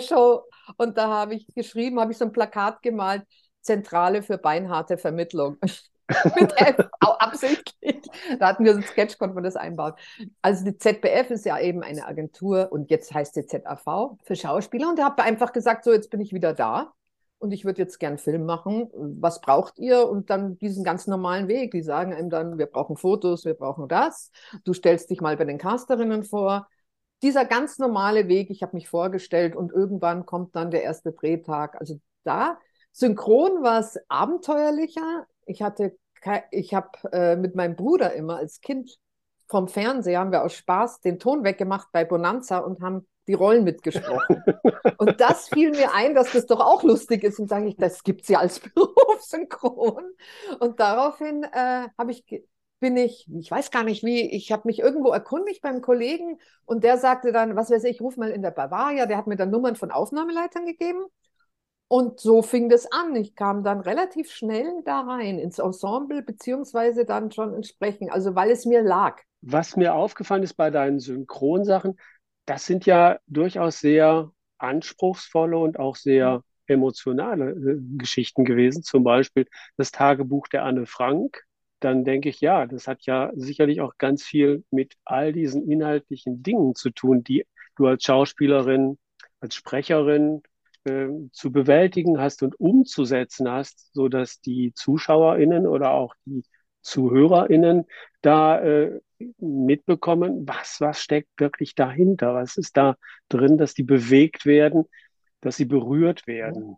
Show 0.00 0.42
und 0.76 0.96
da 0.98 1.08
habe 1.08 1.34
ich 1.34 1.46
geschrieben, 1.54 2.00
habe 2.00 2.12
ich 2.12 2.18
so 2.18 2.24
ein 2.24 2.32
Plakat 2.32 2.82
gemalt, 2.82 3.22
Zentrale 3.60 4.22
für 4.22 4.38
beinharte 4.38 4.98
Vermittlung. 4.98 5.56
Mit 6.36 6.52
F, 6.56 6.76
absichtlich. 7.00 8.02
Da 8.38 8.48
hatten 8.48 8.64
wir 8.64 8.72
so 8.72 8.78
ein 8.78 8.84
Sketch, 8.84 9.18
konnte 9.18 9.34
man 9.34 9.44
das 9.44 9.56
einbauen. 9.56 9.94
Also 10.42 10.64
die 10.64 10.76
ZBF 10.76 11.30
ist 11.30 11.46
ja 11.46 11.58
eben 11.58 11.82
eine 11.82 12.06
Agentur 12.06 12.70
und 12.70 12.90
jetzt 12.90 13.14
heißt 13.14 13.34
sie 13.34 13.46
ZAV 13.46 14.18
für 14.22 14.36
Schauspieler 14.36 14.88
und 14.88 14.98
da 14.98 15.04
habe 15.04 15.22
einfach 15.22 15.52
gesagt, 15.52 15.84
so 15.84 15.92
jetzt 15.92 16.10
bin 16.10 16.20
ich 16.20 16.32
wieder 16.32 16.52
da 16.52 16.92
und 17.38 17.52
ich 17.52 17.64
würde 17.64 17.82
jetzt 17.82 17.98
gern 17.98 18.18
Film 18.18 18.44
machen. 18.44 18.88
Was 18.94 19.40
braucht 19.40 19.78
ihr? 19.78 20.08
Und 20.08 20.30
dann 20.30 20.58
diesen 20.58 20.84
ganz 20.84 21.06
normalen 21.06 21.48
Weg. 21.48 21.72
Die 21.72 21.82
sagen 21.82 22.14
einem 22.14 22.30
dann, 22.30 22.58
wir 22.58 22.66
brauchen 22.66 22.96
Fotos, 22.96 23.44
wir 23.44 23.54
brauchen 23.54 23.88
das. 23.88 24.30
Du 24.64 24.72
stellst 24.74 25.10
dich 25.10 25.20
mal 25.20 25.36
bei 25.36 25.44
den 25.44 25.58
Casterinnen 25.58 26.22
vor 26.22 26.68
dieser 27.22 27.44
ganz 27.44 27.78
normale 27.78 28.28
Weg, 28.28 28.50
ich 28.50 28.62
habe 28.62 28.76
mich 28.76 28.88
vorgestellt 28.88 29.54
und 29.56 29.72
irgendwann 29.72 30.26
kommt 30.26 30.56
dann 30.56 30.70
der 30.70 30.82
erste 30.82 31.12
Drehtag. 31.12 31.78
Also 31.80 32.00
da, 32.24 32.58
synchron 32.92 33.62
war 33.62 33.80
es 33.80 33.98
abenteuerlicher. 34.08 35.26
Ich 35.46 35.62
hatte, 35.62 35.96
ich 36.50 36.74
habe 36.74 36.90
äh, 37.12 37.36
mit 37.36 37.54
meinem 37.54 37.76
Bruder 37.76 38.12
immer 38.14 38.36
als 38.36 38.60
Kind 38.60 38.98
vom 39.52 39.68
Fernseher 39.68 40.18
haben 40.18 40.32
wir 40.32 40.42
aus 40.44 40.54
Spaß 40.54 41.00
den 41.00 41.18
Ton 41.18 41.44
weggemacht 41.44 41.88
bei 41.92 42.06
Bonanza 42.06 42.58
und 42.58 42.80
haben 42.80 43.06
die 43.26 43.34
Rollen 43.34 43.64
mitgesprochen. 43.64 44.42
und 44.98 45.20
das 45.20 45.48
fiel 45.48 45.72
mir 45.72 45.94
ein, 45.94 46.14
dass 46.14 46.32
das 46.32 46.46
doch 46.46 46.60
auch 46.60 46.82
lustig 46.82 47.22
ist 47.22 47.38
und 47.38 47.48
sage 47.48 47.66
ich, 47.68 47.76
das 47.76 48.02
gibt 48.02 48.22
es 48.22 48.28
ja 48.28 48.38
als 48.38 48.60
Beruf 48.74 49.20
synchron. 49.20 50.04
Und 50.58 50.80
daraufhin 50.80 51.44
äh, 51.44 51.88
habe 51.98 52.10
ich 52.10 52.24
bin 52.82 52.96
ich, 52.96 53.26
ich 53.32 53.48
weiß 53.48 53.70
gar 53.70 53.84
nicht 53.84 54.02
wie, 54.02 54.20
ich 54.20 54.50
habe 54.50 54.64
mich 54.66 54.80
irgendwo 54.80 55.12
erkundigt 55.12 55.62
beim 55.62 55.80
Kollegen 55.80 56.40
und 56.66 56.82
der 56.82 56.98
sagte 56.98 57.30
dann, 57.30 57.54
was 57.54 57.70
weiß 57.70 57.84
ich, 57.84 58.00
ruf 58.00 58.16
mal 58.16 58.30
in 58.30 58.42
der 58.42 58.50
Bavaria, 58.50 59.06
der 59.06 59.16
hat 59.16 59.28
mir 59.28 59.36
dann 59.36 59.50
Nummern 59.50 59.76
von 59.76 59.92
Aufnahmeleitern 59.92 60.66
gegeben. 60.66 61.04
Und 61.86 62.18
so 62.18 62.42
fing 62.42 62.68
das 62.68 62.90
an. 62.90 63.14
Ich 63.14 63.36
kam 63.36 63.62
dann 63.62 63.80
relativ 63.80 64.32
schnell 64.32 64.82
da 64.84 65.02
rein 65.02 65.38
ins 65.38 65.60
Ensemble, 65.60 66.22
beziehungsweise 66.22 67.04
dann 67.04 67.30
schon 67.30 67.54
entsprechend, 67.54 68.10
also 68.10 68.34
weil 68.34 68.50
es 68.50 68.66
mir 68.66 68.82
lag. 68.82 69.20
Was 69.42 69.76
mir 69.76 69.94
aufgefallen 69.94 70.42
ist 70.42 70.54
bei 70.54 70.70
deinen 70.70 70.98
Synchronsachen, 70.98 72.00
das 72.46 72.66
sind 72.66 72.84
ja 72.84 73.18
durchaus 73.28 73.78
sehr 73.78 74.32
anspruchsvolle 74.58 75.56
und 75.56 75.78
auch 75.78 75.94
sehr 75.94 76.42
emotionale 76.66 77.50
äh, 77.50 77.78
Geschichten 77.96 78.44
gewesen. 78.44 78.82
Zum 78.82 79.04
Beispiel 79.04 79.46
das 79.76 79.92
Tagebuch 79.92 80.48
der 80.48 80.64
Anne 80.64 80.86
Frank 80.86 81.44
dann 81.84 82.04
denke 82.04 82.28
ich, 82.28 82.40
ja, 82.40 82.66
das 82.66 82.86
hat 82.86 83.02
ja 83.02 83.30
sicherlich 83.34 83.80
auch 83.80 83.98
ganz 83.98 84.22
viel 84.22 84.64
mit 84.70 84.94
all 85.04 85.32
diesen 85.32 85.70
inhaltlichen 85.70 86.42
Dingen 86.42 86.74
zu 86.74 86.90
tun, 86.90 87.24
die 87.24 87.46
du 87.76 87.86
als 87.86 88.04
Schauspielerin, 88.04 88.98
als 89.40 89.54
Sprecherin 89.54 90.42
äh, 90.84 91.08
zu 91.32 91.52
bewältigen 91.52 92.20
hast 92.20 92.42
und 92.42 92.58
umzusetzen 92.60 93.50
hast, 93.50 93.92
so 93.94 94.08
dass 94.08 94.40
die 94.40 94.72
ZuschauerInnen 94.74 95.66
oder 95.66 95.92
auch 95.92 96.14
die 96.24 96.42
ZuhörerInnen 96.82 97.86
da 98.20 98.60
äh, 98.60 99.00
mitbekommen, 99.38 100.46
was, 100.46 100.80
was 100.80 101.00
steckt 101.00 101.30
wirklich 101.38 101.74
dahinter? 101.74 102.34
Was 102.34 102.56
ist 102.56 102.76
da 102.76 102.96
drin, 103.28 103.56
dass 103.58 103.74
die 103.74 103.84
bewegt 103.84 104.46
werden, 104.46 104.84
dass 105.40 105.56
sie 105.56 105.64
berührt 105.64 106.26
werden? 106.26 106.76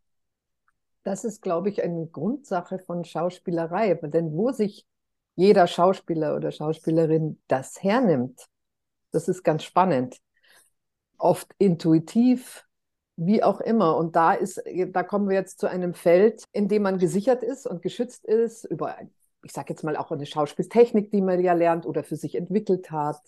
Das 1.02 1.24
ist, 1.24 1.42
glaube 1.42 1.68
ich, 1.68 1.82
eine 1.82 2.06
Grundsache 2.06 2.78
von 2.78 3.04
Schauspielerei. 3.04 3.94
Denn 3.94 4.32
wo 4.32 4.52
sich 4.52 4.86
jeder 5.34 5.66
Schauspieler 5.66 6.36
oder 6.36 6.52
Schauspielerin 6.52 7.40
das 7.48 7.82
hernimmt, 7.82 8.46
das 9.10 9.28
ist 9.28 9.42
ganz 9.42 9.64
spannend. 9.64 10.18
Oft 11.18 11.52
intuitiv, 11.58 12.66
wie 13.16 13.42
auch 13.42 13.60
immer. 13.60 13.96
Und 13.96 14.16
da 14.16 14.32
ist, 14.32 14.62
da 14.88 15.02
kommen 15.02 15.28
wir 15.28 15.36
jetzt 15.36 15.60
zu 15.60 15.68
einem 15.68 15.94
Feld, 15.94 16.44
in 16.52 16.68
dem 16.68 16.82
man 16.82 16.98
gesichert 16.98 17.42
ist 17.42 17.66
und 17.66 17.82
geschützt 17.82 18.24
ist 18.24 18.64
über, 18.64 18.96
ich 19.42 19.52
sage 19.52 19.70
jetzt 19.70 19.84
mal 19.84 19.96
auch 19.96 20.10
eine 20.10 20.26
Schauspieltechnik, 20.26 21.10
die 21.10 21.22
man 21.22 21.40
ja 21.40 21.52
lernt 21.52 21.86
oder 21.86 22.04
für 22.04 22.16
sich 22.16 22.34
entwickelt 22.34 22.90
hat 22.90 23.20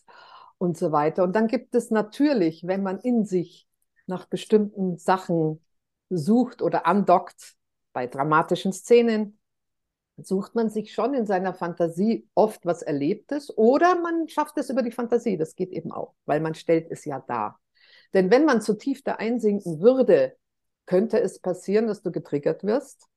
und 0.59 0.77
so 0.77 0.93
weiter. 0.93 1.23
Und 1.23 1.35
dann 1.35 1.47
gibt 1.47 1.75
es 1.75 1.91
natürlich, 1.91 2.67
wenn 2.67 2.83
man 2.83 2.99
in 2.99 3.25
sich 3.25 3.67
nach 4.07 4.27
bestimmten 4.27 4.99
Sachen 4.99 5.65
sucht 6.09 6.63
oder 6.63 6.87
andockt, 6.87 7.55
bei 7.93 8.07
dramatischen 8.07 8.73
Szenen, 8.75 9.39
sucht 10.16 10.54
man 10.54 10.70
sich 10.70 10.92
schon 10.92 11.14
in 11.14 11.26
seiner 11.26 11.54
Fantasie 11.54 12.26
oft 12.35 12.64
was 12.64 12.82
Erlebtes 12.82 13.56
oder 13.56 14.00
man 14.00 14.28
schafft 14.28 14.56
es 14.58 14.70
über 14.70 14.82
die 14.82 14.92
Fantasie. 14.92 15.37
Das 15.37 15.54
geht 15.54 15.73
eben 15.73 15.92
auch, 15.92 16.14
weil 16.25 16.40
man 16.40 16.54
stellt 16.54 16.90
es 16.90 17.04
ja 17.04 17.20
dar. 17.20 17.61
Denn 18.14 18.30
wenn 18.30 18.44
man 18.44 18.62
zu 18.62 18.75
tief 18.75 19.02
da 19.02 19.16
einsinken 19.16 19.80
würde, 19.80 20.37
könnte 20.87 21.20
es 21.20 21.40
passieren, 21.40 21.87
dass 21.87 22.02
du 22.02 22.11
getriggert 22.12 22.64
wirst, 22.64 23.08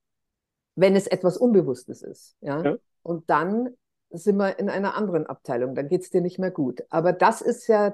wenn 0.76 0.96
es 0.96 1.08
etwas 1.08 1.38
Unbewusstes 1.38 2.02
ist. 2.02 2.36
Ja? 2.42 2.64
ja. 2.64 2.76
Und 3.04 3.30
dann 3.30 3.70
sind 4.10 4.38
wir 4.38 4.58
in 4.60 4.70
einer 4.70 4.96
anderen 4.96 5.28
Abteilung, 5.28 5.76
dann 5.76 5.88
geht 5.88 6.02
es 6.02 6.10
dir 6.10 6.22
nicht 6.22 6.40
mehr 6.40 6.52
gut. 6.52 6.84
Aber 6.90 7.14
das 7.14 7.42
ist 7.42 7.68
ja 7.68 7.94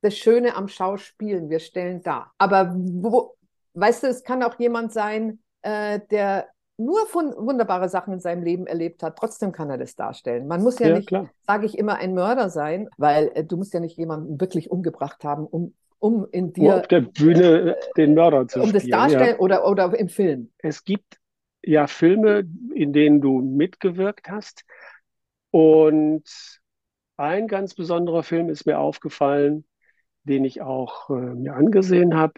das 0.00 0.16
Schöne 0.16 0.54
am 0.54 0.68
Schauspielen, 0.68 1.50
wir 1.50 1.58
stellen 1.58 2.02
dar. 2.02 2.32
Aber 2.38 2.74
wo, 2.76 3.36
weißt 3.74 4.04
du, 4.04 4.06
es 4.06 4.22
kann 4.22 4.42
auch 4.42 4.58
jemand 4.58 4.92
sein, 4.92 5.42
äh, 5.62 6.00
der 6.10 6.48
nur 6.78 7.06
von 7.06 7.34
wunderbare 7.36 7.88
Sachen 7.88 8.12
in 8.12 8.20
seinem 8.20 8.42
Leben 8.42 8.66
erlebt 8.66 9.02
hat, 9.02 9.16
trotzdem 9.18 9.52
kann 9.52 9.70
er 9.70 9.78
das 9.78 9.96
darstellen. 9.96 10.46
Man 10.46 10.62
muss 10.62 10.78
ja, 10.78 10.88
Ja, 10.88 10.94
nicht, 10.96 11.10
sage 11.46 11.66
ich 11.66 11.78
immer, 11.78 11.96
ein 11.96 12.14
Mörder 12.14 12.50
sein, 12.50 12.88
weil 12.96 13.30
äh, 13.34 13.44
du 13.44 13.56
musst 13.56 13.72
ja 13.74 13.80
nicht 13.80 13.96
jemanden 13.96 14.40
wirklich 14.40 14.70
umgebracht 14.70 15.24
haben, 15.24 15.46
um, 15.46 15.74
um 15.98 16.26
in 16.32 16.46
Nur 16.46 16.52
dir, 16.52 16.76
auf 16.76 16.86
der 16.88 17.00
Bühne 17.00 17.76
den 17.96 18.14
Mörder 18.14 18.46
zu 18.46 18.60
um 18.60 18.72
das 18.72 18.82
spielen. 18.82 18.90
Ja. 18.90 19.08
darstellen 19.08 19.38
oder, 19.38 19.66
oder 19.66 19.98
im 19.98 20.08
Film. 20.08 20.52
Es 20.58 20.84
gibt 20.84 21.18
ja 21.62 21.86
Filme, 21.86 22.44
in 22.74 22.92
denen 22.92 23.20
du 23.20 23.40
mitgewirkt 23.40 24.28
hast. 24.28 24.64
Und 25.50 26.24
ein 27.16 27.48
ganz 27.48 27.74
besonderer 27.74 28.22
Film 28.22 28.50
ist 28.50 28.66
mir 28.66 28.78
aufgefallen, 28.78 29.64
den 30.24 30.44
ich 30.44 30.60
auch 30.60 31.08
äh, 31.10 31.14
mir 31.14 31.54
angesehen 31.54 32.14
habe, 32.14 32.34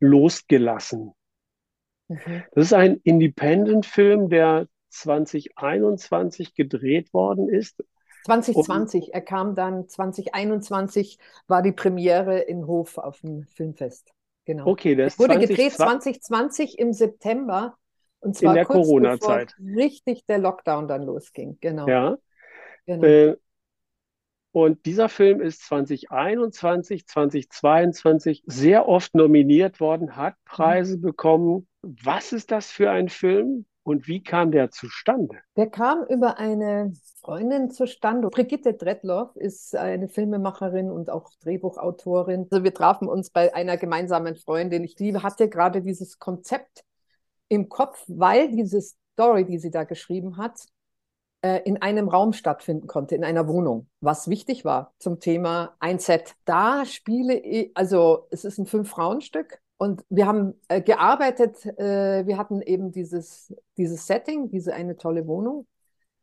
Losgelassen. 0.00 1.12
Mhm. 2.12 2.42
Das 2.52 2.66
ist 2.66 2.72
ein 2.72 3.00
Independent-Film, 3.02 4.28
der 4.28 4.66
2021 4.90 6.54
gedreht 6.54 7.12
worden 7.12 7.48
ist. 7.48 7.82
2020, 8.24 9.14
er 9.14 9.20
kam 9.20 9.54
dann 9.54 9.88
2021, 9.88 11.18
war 11.48 11.62
die 11.62 11.72
Premiere 11.72 12.38
in 12.38 12.66
Hof 12.66 12.98
auf 12.98 13.20
dem 13.20 13.46
Filmfest. 13.48 14.12
Genau. 14.44 14.66
Okay, 14.66 14.94
der 14.94 15.06
ist 15.06 15.18
wurde 15.18 15.38
gedreht 15.38 15.72
2020 15.72 16.22
2020 16.22 16.78
im 16.78 16.92
September 16.92 17.76
und 18.20 18.30
in 18.30 18.34
zwar 18.34 18.54
der 18.54 18.64
kurz 18.64 18.86
Corona-Zeit. 18.86 19.54
bevor 19.56 19.76
richtig 19.76 20.26
der 20.26 20.38
Lockdown 20.38 20.88
dann 20.88 21.02
losging. 21.02 21.58
Genau. 21.60 21.88
Ja. 21.88 22.16
genau. 22.86 23.06
Äh, 23.06 23.36
und 24.52 24.84
dieser 24.84 25.08
Film 25.08 25.40
ist 25.40 25.64
2021, 25.64 27.06
2022 27.06 28.42
sehr 28.46 28.86
oft 28.86 29.14
nominiert 29.14 29.80
worden, 29.80 30.14
hat 30.14 30.34
Preise 30.44 30.98
bekommen. 30.98 31.66
Was 31.82 32.32
ist 32.32 32.50
das 32.50 32.70
für 32.70 32.90
ein 32.90 33.08
Film 33.08 33.64
und 33.82 34.06
wie 34.06 34.22
kam 34.22 34.52
der 34.52 34.70
zustande? 34.70 35.38
Der 35.56 35.70
kam 35.70 36.04
über 36.08 36.38
eine 36.38 36.92
Freundin 37.22 37.70
zustande. 37.70 38.28
Brigitte 38.28 38.74
Dretloff 38.74 39.34
ist 39.36 39.74
eine 39.74 40.08
Filmemacherin 40.08 40.90
und 40.90 41.08
auch 41.08 41.30
Drehbuchautorin. 41.42 42.46
Also 42.50 42.62
wir 42.62 42.74
trafen 42.74 43.08
uns 43.08 43.30
bei 43.30 43.54
einer 43.54 43.78
gemeinsamen 43.78 44.36
Freundin. 44.36 44.84
Ich 44.84 44.98
liebe, 44.98 45.22
hatte 45.22 45.48
gerade 45.48 45.80
dieses 45.80 46.18
Konzept 46.18 46.84
im 47.48 47.70
Kopf, 47.70 48.04
weil 48.06 48.50
diese 48.50 48.82
Story, 48.82 49.46
die 49.46 49.58
sie 49.58 49.70
da 49.70 49.84
geschrieben 49.84 50.36
hat, 50.36 50.60
in 51.42 51.82
einem 51.82 52.08
Raum 52.08 52.32
stattfinden 52.32 52.86
konnte, 52.86 53.16
in 53.16 53.24
einer 53.24 53.48
Wohnung, 53.48 53.88
was 54.00 54.28
wichtig 54.28 54.64
war 54.64 54.94
zum 54.98 55.18
Thema 55.18 55.74
ein 55.80 55.98
Set. 55.98 56.34
Da 56.44 56.84
spiele 56.84 57.34
ich, 57.34 57.72
also 57.74 58.26
es 58.30 58.44
ist 58.44 58.58
ein 58.58 58.66
Fünf-Frauen-Stück 58.66 59.60
und 59.82 60.04
wir 60.10 60.28
haben 60.28 60.54
äh, 60.68 60.80
gearbeitet, 60.80 61.66
äh, 61.66 62.24
wir 62.24 62.38
hatten 62.38 62.62
eben 62.62 62.92
dieses, 62.92 63.52
dieses 63.76 64.06
Setting, 64.06 64.48
diese 64.48 64.74
eine 64.74 64.96
tolle 64.96 65.26
Wohnung, 65.26 65.66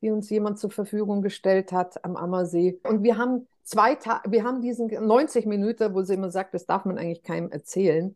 die 0.02 0.12
uns 0.12 0.30
jemand 0.30 0.60
zur 0.60 0.72
Verfügung 0.72 1.22
gestellt 1.22 1.74
hat 1.74 2.06
am 2.06 2.16
Ammersee. 2.16 2.80
Und 2.88 3.04
wir 3.04 3.18
haben 3.18 3.50
zwei 3.64 3.96
Tage, 3.96 4.32
wir 4.32 4.46
haben 4.46 4.62
diesen 4.62 4.88
90 4.88 5.46
Minuten, 5.46 5.94
wo 5.94 6.04
sie 6.04 6.14
immer 6.14 6.32
sagt, 6.32 6.54
das 6.54 6.68
darf 6.68 6.86
man 6.86 6.98
eigentlich 6.98 7.22
keinem 7.22 7.52
erzählen, 7.52 8.16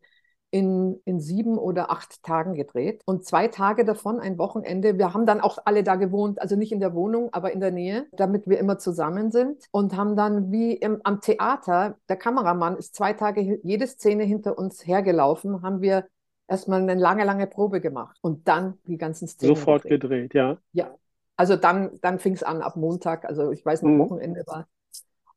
in, 0.53 1.01
in 1.05 1.19
sieben 1.19 1.57
oder 1.57 1.89
acht 1.91 2.21
Tagen 2.21 2.53
gedreht. 2.53 3.01
Und 3.05 3.25
zwei 3.25 3.47
Tage 3.47 3.85
davon, 3.85 4.19
ein 4.19 4.37
Wochenende. 4.37 4.99
Wir 4.99 5.13
haben 5.13 5.25
dann 5.25 5.41
auch 5.41 5.57
alle 5.65 5.83
da 5.83 5.95
gewohnt, 5.95 6.39
also 6.39 6.55
nicht 6.55 6.71
in 6.71 6.79
der 6.79 6.93
Wohnung, 6.93 7.29
aber 7.33 7.51
in 7.53 7.59
der 7.59 7.71
Nähe, 7.71 8.05
damit 8.11 8.47
wir 8.47 8.59
immer 8.59 8.77
zusammen 8.77 9.31
sind. 9.31 9.65
Und 9.71 9.97
haben 9.97 10.15
dann 10.15 10.51
wie 10.51 10.73
im, 10.73 11.01
am 11.03 11.21
Theater, 11.21 11.97
der 12.07 12.17
Kameramann 12.17 12.77
ist 12.77 12.95
zwei 12.95 13.13
Tage 13.13 13.59
jede 13.63 13.87
Szene 13.87 14.23
hinter 14.25 14.57
uns 14.59 14.85
hergelaufen, 14.85 15.63
haben 15.63 15.81
wir 15.81 16.05
erstmal 16.47 16.81
eine 16.81 16.93
lange, 16.93 17.23
lange 17.25 17.47
Probe 17.47 17.81
gemacht. 17.81 18.17
Und 18.21 18.47
dann 18.47 18.77
die 18.85 18.97
ganzen 18.97 19.27
Szenen 19.27 19.55
Sofort 19.55 19.87
gedreht. 19.87 20.01
gedreht, 20.01 20.33
ja. 20.35 20.57
Ja, 20.73 20.93
also 21.35 21.55
dann, 21.55 21.99
dann 22.01 22.19
fing 22.19 22.33
es 22.33 22.43
an 22.43 22.61
ab 22.61 22.75
Montag, 22.75 23.25
also 23.25 23.51
ich 23.51 23.65
weiß 23.65 23.81
noch, 23.81 23.89
Mhm. 23.89 23.97
Wochenende 23.97 24.43
war. 24.45 24.67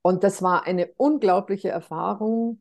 Und 0.03 0.25
das 0.25 0.43
war 0.43 0.67
eine 0.67 0.89
unglaubliche 0.97 1.71
Erfahrung. 1.71 2.61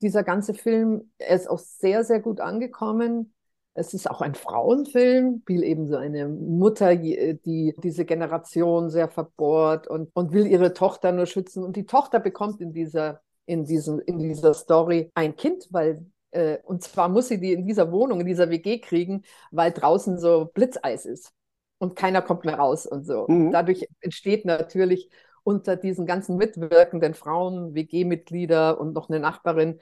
Dieser 0.00 0.22
ganze 0.22 0.54
Film, 0.54 1.10
er 1.18 1.36
ist 1.36 1.48
auch 1.48 1.58
sehr, 1.58 2.04
sehr 2.04 2.20
gut 2.20 2.40
angekommen. 2.40 3.34
Es 3.74 3.94
ist 3.94 4.10
auch 4.10 4.20
ein 4.20 4.34
Frauenfilm, 4.34 5.42
will 5.46 5.62
eben 5.62 5.88
so 5.88 5.96
eine 5.96 6.28
Mutter, 6.28 6.96
die 6.96 7.74
diese 7.82 8.04
Generation 8.04 8.90
sehr 8.90 9.08
verbohrt 9.08 9.86
und, 9.86 10.10
und 10.14 10.32
will 10.32 10.46
ihre 10.46 10.72
Tochter 10.74 11.12
nur 11.12 11.26
schützen. 11.26 11.62
Und 11.62 11.76
die 11.76 11.86
Tochter 11.86 12.18
bekommt 12.18 12.60
in 12.60 12.72
dieser, 12.72 13.20
in 13.46 13.64
diesem, 13.64 14.00
in 14.00 14.18
dieser 14.18 14.54
Story 14.54 15.10
ein 15.14 15.36
Kind, 15.36 15.68
weil, 15.70 16.04
äh, 16.32 16.58
und 16.64 16.82
zwar 16.82 17.08
muss 17.08 17.28
sie 17.28 17.38
die 17.38 17.52
in 17.52 17.66
dieser 17.66 17.92
Wohnung, 17.92 18.20
in 18.20 18.26
dieser 18.26 18.50
WG 18.50 18.80
kriegen, 18.80 19.22
weil 19.52 19.72
draußen 19.72 20.18
so 20.18 20.50
Blitzeis 20.52 21.06
ist 21.06 21.32
und 21.78 21.94
keiner 21.96 22.22
kommt 22.22 22.44
mehr 22.44 22.58
raus 22.58 22.86
und 22.86 23.06
so. 23.06 23.26
Mhm. 23.28 23.52
Dadurch 23.52 23.86
entsteht 24.00 24.44
natürlich 24.44 25.08
unter 25.48 25.76
diesen 25.76 26.04
ganzen 26.04 26.36
mitwirkenden 26.36 27.14
Frauen, 27.14 27.74
WG-Mitglieder 27.74 28.78
und 28.78 28.92
noch 28.92 29.08
eine 29.08 29.18
Nachbarin, 29.18 29.80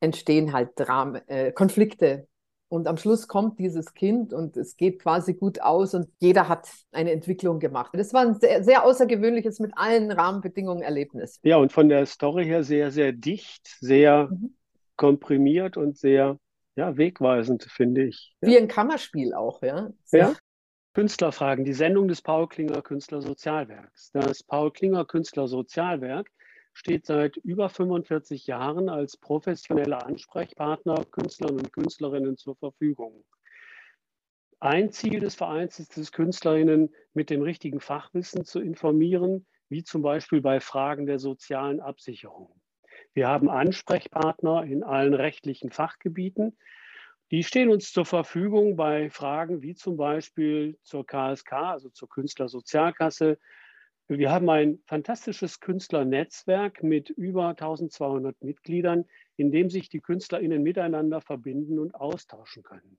entstehen 0.00 0.52
halt 0.54 0.70
Dram 0.76 1.18
äh, 1.26 1.52
Konflikte. 1.52 2.26
Und 2.68 2.88
am 2.88 2.96
Schluss 2.96 3.28
kommt 3.28 3.58
dieses 3.60 3.92
Kind 3.92 4.32
und 4.32 4.56
es 4.56 4.76
geht 4.76 5.02
quasi 5.02 5.34
gut 5.34 5.60
aus 5.60 5.94
und 5.94 6.08
jeder 6.18 6.48
hat 6.48 6.66
eine 6.90 7.12
Entwicklung 7.12 7.60
gemacht. 7.60 7.90
Das 7.92 8.14
war 8.14 8.22
ein 8.22 8.40
sehr, 8.40 8.64
sehr 8.64 8.84
außergewöhnliches 8.84 9.60
mit 9.60 9.72
allen 9.76 10.10
Rahmenbedingungen 10.10 10.82
Erlebnis. 10.82 11.38
Ja, 11.44 11.58
und 11.58 11.70
von 11.72 11.88
der 11.90 12.06
Story 12.06 12.46
her 12.46 12.64
sehr, 12.64 12.90
sehr 12.90 13.12
dicht, 13.12 13.76
sehr 13.80 14.28
Mhm. 14.30 14.56
komprimiert 14.96 15.76
und 15.76 15.98
sehr, 15.98 16.38
ja, 16.76 16.96
wegweisend, 16.96 17.64
finde 17.64 18.04
ich. 18.04 18.34
Wie 18.40 18.56
ein 18.56 18.68
Kammerspiel 18.68 19.34
auch, 19.34 19.62
ja. 19.62 19.90
Ja. 20.10 20.34
Künstlerfragen, 20.94 21.64
die 21.64 21.72
Sendung 21.72 22.06
des 22.06 22.22
Paul 22.22 22.46
Klinger 22.46 22.80
Künstlersozialwerks. 22.80 24.12
Das 24.12 24.44
Paul 24.44 24.70
Klinger 24.70 25.04
Künstlersozialwerk 25.04 26.30
steht 26.72 27.04
seit 27.04 27.36
über 27.38 27.68
45 27.68 28.46
Jahren 28.46 28.88
als 28.88 29.16
professioneller 29.16 30.06
Ansprechpartner 30.06 31.04
Künstlern 31.10 31.56
und 31.56 31.72
Künstlerinnen 31.72 32.36
zur 32.36 32.54
Verfügung. 32.54 33.24
Ein 34.60 34.92
Ziel 34.92 35.18
des 35.18 35.34
Vereins 35.34 35.80
ist 35.80 35.98
es, 35.98 36.12
Künstlerinnen 36.12 36.94
mit 37.12 37.28
dem 37.28 37.42
richtigen 37.42 37.80
Fachwissen 37.80 38.44
zu 38.44 38.60
informieren, 38.60 39.46
wie 39.68 39.82
zum 39.82 40.00
Beispiel 40.00 40.42
bei 40.42 40.60
Fragen 40.60 41.06
der 41.06 41.18
sozialen 41.18 41.80
Absicherung. 41.80 42.54
Wir 43.14 43.26
haben 43.26 43.50
Ansprechpartner 43.50 44.62
in 44.62 44.84
allen 44.84 45.14
rechtlichen 45.14 45.72
Fachgebieten, 45.72 46.56
die 47.30 47.42
stehen 47.42 47.70
uns 47.70 47.92
zur 47.92 48.04
Verfügung 48.04 48.76
bei 48.76 49.10
Fragen 49.10 49.62
wie 49.62 49.74
zum 49.74 49.96
Beispiel 49.96 50.78
zur 50.82 51.06
KSK, 51.06 51.52
also 51.52 51.88
zur 51.88 52.08
Künstlersozialkasse. 52.08 53.38
Wir 54.06 54.30
haben 54.30 54.50
ein 54.50 54.80
fantastisches 54.86 55.60
Künstlernetzwerk 55.60 56.82
mit 56.82 57.08
über 57.08 57.48
1200 57.48 58.42
Mitgliedern, 58.42 59.06
in 59.36 59.50
dem 59.50 59.70
sich 59.70 59.88
die 59.88 60.00
KünstlerInnen 60.00 60.62
miteinander 60.62 61.22
verbinden 61.22 61.78
und 61.78 61.94
austauschen 61.94 62.62
können. 62.62 62.98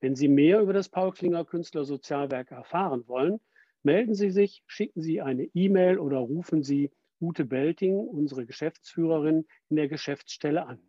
Wenn 0.00 0.14
Sie 0.14 0.28
mehr 0.28 0.60
über 0.60 0.72
das 0.72 0.88
Paul 0.88 1.12
Klinger 1.12 1.44
Künstlersozialwerk 1.44 2.52
erfahren 2.52 3.06
wollen, 3.08 3.40
melden 3.82 4.14
Sie 4.14 4.30
sich, 4.30 4.62
schicken 4.66 5.02
Sie 5.02 5.20
eine 5.20 5.44
E-Mail 5.52 5.98
oder 5.98 6.18
rufen 6.18 6.62
Sie 6.62 6.90
Ute 7.20 7.44
Belting, 7.44 7.98
unsere 7.98 8.46
Geschäftsführerin, 8.46 9.46
in 9.68 9.76
der 9.76 9.88
Geschäftsstelle 9.88 10.64
an. 10.64 10.80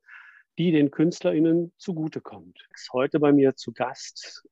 die 0.57 0.71
den 0.71 0.89
KünstlerInnen 0.91 1.71
zugutekommt. 1.77 2.67
Heute 2.91 3.19
bei 3.19 3.31
mir 3.31 3.55
zu 3.55 3.71
Gast 3.73 4.47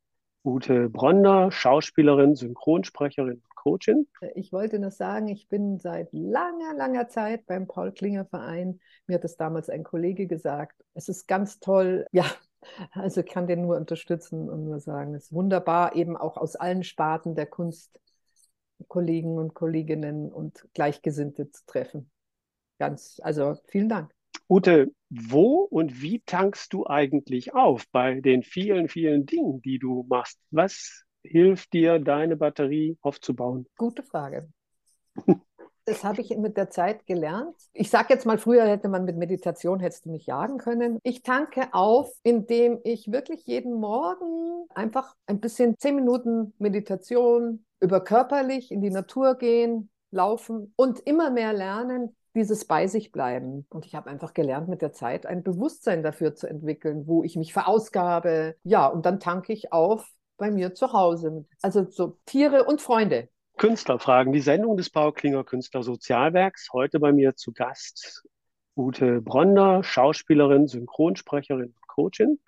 Ute 0.46 0.90
Bronder, 0.90 1.52
Schauspielerin, 1.52 2.36
Synchronsprecherin 2.36 3.42
Coachin. 3.56 4.08
Ich 4.36 4.54
wollte 4.54 4.78
nur 4.78 4.92
sagen, 4.92 5.28
ich 5.28 5.50
bin 5.50 5.80
seit 5.80 6.10
langer, 6.14 6.76
langer 6.76 7.08
Zeit 7.08 7.46
beim 7.48 7.68
Paul 7.68 7.92
Klinger 7.92 8.26
Verein. 8.26 8.80
Mir 9.08 9.16
hat 9.16 9.24
das 9.24 9.38
damals 9.38 9.70
ein 9.70 9.84
Kollege 9.84 10.28
gesagt. 10.28 10.84
Es 10.94 11.10
ist 11.10 11.28
ganz 11.28 11.60
toll. 11.60 12.06
Ja, 12.12 12.26
also 12.92 13.22
ich 13.22 13.28
kann 13.28 13.48
den 13.48 13.64
nur 13.64 13.76
unterstützen 13.76 14.50
und 14.50 14.66
nur 14.66 14.80
sagen, 14.80 15.16
es 15.16 15.26
ist 15.26 15.34
wunderbar, 15.34 15.96
eben 15.96 16.16
auch 16.16 16.38
aus 16.38 16.56
allen 16.56 16.84
Sparten 16.84 17.36
der 17.36 17.48
Kunst 17.48 18.00
Kollegen 18.88 19.38
und 19.38 19.54
Kolleginnen 19.54 20.32
und 20.32 20.68
Gleichgesinnte 20.74 21.50
zu 21.50 21.66
treffen. 21.66 22.12
Ganz, 22.78 23.20
also 23.24 23.56
vielen 23.68 23.90
Dank. 23.90 24.15
Ute, 24.48 24.94
wo 25.10 25.62
und 25.62 26.02
wie 26.02 26.22
tankst 26.26 26.72
du 26.72 26.86
eigentlich 26.86 27.56
auf 27.56 27.86
bei 27.92 28.20
den 28.22 28.44
vielen, 28.44 28.90
vielen 28.90 29.26
Dingen, 29.26 29.62
die 29.62 29.80
du 29.80 30.06
machst? 30.08 30.40
Was 30.52 31.04
hilft 31.24 31.74
dir, 31.74 32.00
deine 32.00 32.36
Batterie 32.36 32.98
aufzubauen? 33.02 33.66
Gute 33.78 34.04
Frage. 34.04 34.48
Das 35.86 36.04
habe 36.04 36.22
ich 36.22 36.36
mit 36.36 36.58
der 36.58 36.72
Zeit 36.72 37.06
gelernt. 37.06 37.56
Ich 37.74 37.92
sage 37.92 38.14
jetzt 38.14 38.26
mal, 38.26 38.40
früher 38.40 38.66
hätte 38.68 38.90
man 38.90 39.06
mit 39.06 39.18
Meditation, 39.18 39.80
hättest 39.80 40.06
du 40.06 40.12
mich 40.12 40.26
jagen 40.26 40.58
können. 40.58 41.00
Ich 41.04 41.22
tanke 41.22 41.74
auf, 41.74 42.12
indem 42.24 42.80
ich 42.84 43.12
wirklich 43.12 43.46
jeden 43.46 43.80
Morgen 43.80 44.68
einfach 44.74 45.16
ein 45.28 45.40
bisschen 45.40 45.78
zehn 45.78 45.96
Minuten 45.96 46.54
Meditation 46.58 47.66
über 47.80 48.04
körperlich 48.04 48.72
in 48.72 48.82
die 48.82 48.90
Natur 48.90 49.36
gehen, 49.36 49.92
laufen 50.10 50.74
und 50.76 51.02
immer 51.02 51.30
mehr 51.30 51.54
lernen, 51.54 52.16
dieses 52.36 52.66
bei 52.66 52.88
sich 52.88 53.12
bleiben. 53.12 53.66
Und 53.70 53.86
ich 53.86 53.96
habe 53.96 54.10
einfach 54.10 54.34
gelernt, 54.34 54.68
mit 54.68 54.82
der 54.82 54.92
Zeit 54.92 55.26
ein 55.26 55.44
Bewusstsein 55.44 56.04
dafür 56.04 56.36
zu 56.36 56.48
entwickeln, 56.48 57.08
wo 57.08 57.24
ich 57.24 57.36
mich 57.36 57.54
verausgabe. 57.54 58.56
Ja, 58.64 58.88
und 58.88 59.06
dann 59.06 59.20
tanke 59.20 59.54
ich 59.54 59.72
auf 59.72 60.06
bei 60.38 60.52
mir 60.52 60.74
zu 60.74 60.94
Hause. 60.94 61.46
Also 61.62 61.90
so 61.90 62.18
Tiere 62.26 62.66
und 62.66 62.82
Freunde. 62.82 63.30
Künstlerfragen, 63.58 64.34
die 64.34 64.42
Sendung 64.42 64.76
des 64.76 64.90
Paul 64.90 65.14
Klinger 65.14 65.46
Künstler 65.46 65.82
Sozialwerks. 65.82 66.70
Heute 66.74 67.00
bei 67.00 67.14
mir 67.14 67.36
zu 67.36 67.54
Gast 67.54 68.28
Ute 68.78 69.22
Bronder, 69.22 69.84
Schauspielerin, 69.84 70.68
Synchronsprecherin 70.68 71.68
und 71.68 71.88
Coachin. 71.88 72.40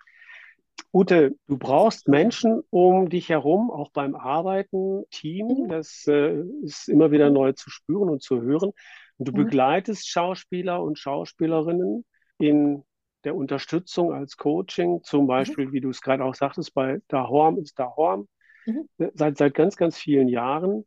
Ute, 0.93 1.35
du 1.47 1.57
brauchst 1.57 2.07
Menschen 2.07 2.61
um 2.69 3.09
dich 3.09 3.29
herum, 3.29 3.71
auch 3.71 3.91
beim 3.91 4.15
Arbeiten, 4.15 5.03
Team. 5.09 5.47
Mhm. 5.47 5.69
Das 5.69 6.05
äh, 6.07 6.41
ist 6.63 6.89
immer 6.89 7.11
wieder 7.11 7.29
neu 7.29 7.53
zu 7.53 7.69
spüren 7.69 8.09
und 8.09 8.21
zu 8.21 8.41
hören. 8.41 8.73
Und 9.17 9.27
du 9.27 9.31
mhm. 9.31 9.45
begleitest 9.45 10.07
Schauspieler 10.07 10.81
und 10.81 10.99
Schauspielerinnen 10.99 12.05
in 12.37 12.83
der 13.23 13.35
Unterstützung 13.35 14.13
als 14.13 14.37
Coaching, 14.37 15.01
zum 15.03 15.23
mhm. 15.23 15.27
Beispiel, 15.27 15.67
mhm. 15.67 15.71
wie 15.73 15.81
du 15.81 15.89
es 15.89 16.01
gerade 16.01 16.23
auch 16.23 16.35
sagtest, 16.35 16.73
bei 16.73 16.99
Dahorm 17.07 17.57
ist 17.57 17.77
Dahorm, 17.79 18.27
mhm. 18.65 18.87
seit, 19.13 19.37
seit 19.37 19.53
ganz, 19.53 19.75
ganz 19.75 19.97
vielen 19.97 20.27
Jahren. 20.27 20.85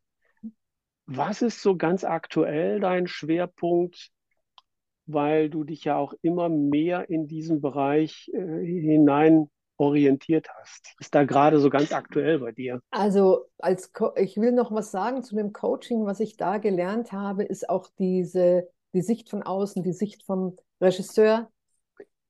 Was 1.06 1.42
ist 1.42 1.60
so 1.60 1.76
ganz 1.76 2.04
aktuell 2.04 2.78
dein 2.78 3.08
Schwerpunkt, 3.08 4.10
weil 5.06 5.50
du 5.50 5.64
dich 5.64 5.84
ja 5.84 5.96
auch 5.96 6.14
immer 6.22 6.48
mehr 6.48 7.10
in 7.10 7.26
diesen 7.26 7.60
Bereich 7.60 8.30
äh, 8.32 8.64
hinein 8.64 9.50
orientiert 9.80 10.48
hast? 10.60 10.94
Ist 11.00 11.14
da 11.14 11.24
gerade 11.24 11.58
so 11.58 11.70
ganz 11.70 11.92
aktuell 11.92 12.38
bei 12.38 12.52
dir? 12.52 12.80
Also 12.90 13.46
als 13.58 13.92
Co 13.92 14.12
ich 14.16 14.36
will 14.36 14.52
noch 14.52 14.70
was 14.72 14.90
sagen 14.90 15.22
zu 15.22 15.34
dem 15.34 15.52
Coaching, 15.52 16.04
was 16.04 16.20
ich 16.20 16.36
da 16.36 16.58
gelernt 16.58 17.12
habe, 17.12 17.42
ist 17.42 17.68
auch 17.68 17.88
diese 17.98 18.68
die 18.92 19.02
Sicht 19.02 19.30
von 19.30 19.42
außen, 19.42 19.82
die 19.82 19.92
Sicht 19.92 20.24
vom 20.24 20.56
Regisseur, 20.80 21.48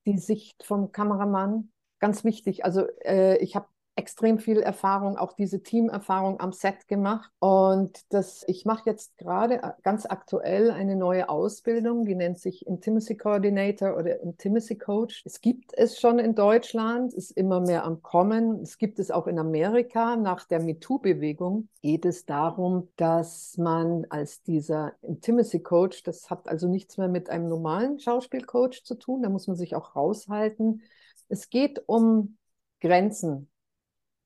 die 0.05 0.17
Sicht 0.17 0.63
vom 0.63 0.91
Kameramann. 0.91 1.71
Ganz 1.99 2.23
wichtig. 2.23 2.65
Also 2.65 2.87
äh, 3.03 3.37
ich 3.37 3.55
habe 3.55 3.67
extrem 3.95 4.39
viel 4.39 4.59
Erfahrung, 4.59 5.17
auch 5.17 5.33
diese 5.33 5.61
Teamerfahrung 5.61 6.39
am 6.39 6.53
Set 6.53 6.87
gemacht. 6.87 7.29
Und 7.39 8.01
das, 8.09 8.43
ich 8.47 8.65
mache 8.65 8.89
jetzt 8.89 9.17
gerade 9.17 9.61
äh, 9.61 9.71
ganz 9.83 10.05
aktuell 10.05 10.71
eine 10.71 10.95
neue 10.95 11.27
Ausbildung, 11.27 12.05
die 12.05 12.15
nennt 12.15 12.39
sich 12.39 12.65
Intimacy 12.65 13.17
Coordinator 13.17 13.97
oder 13.97 14.21
Intimacy 14.21 14.77
Coach. 14.77 15.23
Es 15.25 15.41
gibt 15.41 15.73
es 15.73 15.99
schon 15.99 16.19
in 16.19 16.35
Deutschland, 16.35 17.13
ist 17.13 17.31
immer 17.31 17.59
mehr 17.59 17.83
am 17.83 18.01
Kommen. 18.01 18.61
Es 18.61 18.77
gibt 18.77 18.97
es 18.97 19.11
auch 19.11 19.27
in 19.27 19.37
Amerika. 19.37 20.15
Nach 20.15 20.45
der 20.47 20.61
MeToo-Bewegung 20.61 21.67
geht 21.81 22.05
es 22.05 22.25
darum, 22.25 22.87
dass 22.95 23.57
man 23.57 24.05
als 24.09 24.41
dieser 24.41 24.93
Intimacy 25.01 25.61
Coach, 25.61 26.03
das 26.03 26.29
hat 26.29 26.47
also 26.47 26.67
nichts 26.67 26.97
mehr 26.97 27.09
mit 27.09 27.29
einem 27.29 27.49
normalen 27.49 27.99
Schauspielcoach 27.99 28.83
zu 28.83 28.95
tun, 28.95 29.21
da 29.21 29.29
muss 29.29 29.47
man 29.47 29.57
sich 29.57 29.75
auch 29.75 29.95
raushalten. 29.95 30.81
Es 31.27 31.49
geht 31.49 31.83
um 31.87 32.37
Grenzen, 32.79 33.50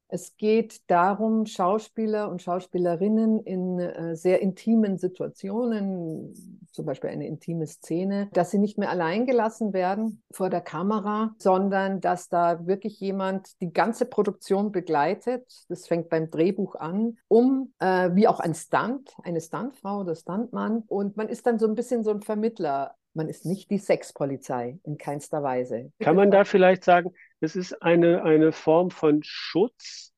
es 0.08 0.38
geht 0.38 0.90
darum, 0.90 1.46
Schauspieler 1.46 2.30
und 2.30 2.42
Schauspielerinnen 2.42 3.40
in 3.40 3.80
äh, 3.80 4.16
sehr 4.16 4.42
intimen 4.42 4.98
Situationen, 4.98 6.34
zum 6.72 6.86
Beispiel 6.86 7.10
eine 7.10 7.28
intime 7.28 7.68
Szene, 7.68 8.30
dass 8.34 8.52
sie 8.52 8.60
nicht 8.60 8.78
mehr 8.78 8.90
allein 8.90 9.26
gelassen 9.26 9.74
werden 9.74 10.22
vor 10.32 10.50
der 10.50 10.62
Kamera, 10.62 11.34
sondern 11.40 12.02
dass 12.02 12.30
da 12.30 12.68
wirklich 12.68 13.00
jemand 13.00 13.60
die 13.62 13.74
ganze 13.74 14.06
Produktion 14.06 14.72
begleitet. 14.72 15.66
Das 15.70 15.88
fängt 15.88 16.10
beim 16.10 16.30
Drehbuch 16.30 16.76
an, 16.76 17.18
um 17.28 17.74
äh, 17.80 18.12
wie 18.14 18.28
auch 18.28 18.40
ein 18.40 18.54
Stunt, 18.54 19.16
eine 19.24 19.42
Stuntfrau 19.42 20.02
oder 20.02 20.16
Stuntmann. 20.16 20.84
Und 20.88 21.18
man 21.18 21.30
ist 21.30 21.48
dann 21.48 21.60
so 21.60 21.68
ein 21.68 21.76
bisschen 21.76 22.04
so 22.04 22.12
ein 22.12 22.22
Vermittler 22.22 22.96
man 23.16 23.30
ist 23.30 23.46
nicht 23.46 23.72
die 23.72 23.78
Sexpolizei 23.78 24.78
in 24.84 24.98
keinster 24.98 25.42
Weise. 25.42 25.92
Kann 26.00 26.18
man 26.18 26.32
da 26.32 26.44
vielleicht 26.44 26.84
sagen, 26.84 27.14
es 27.40 27.56
ist 27.56 27.82
eine, 27.82 28.24
eine 28.24 28.52
Form 28.52 28.92
von 28.92 29.22
Schutz, 29.24 30.14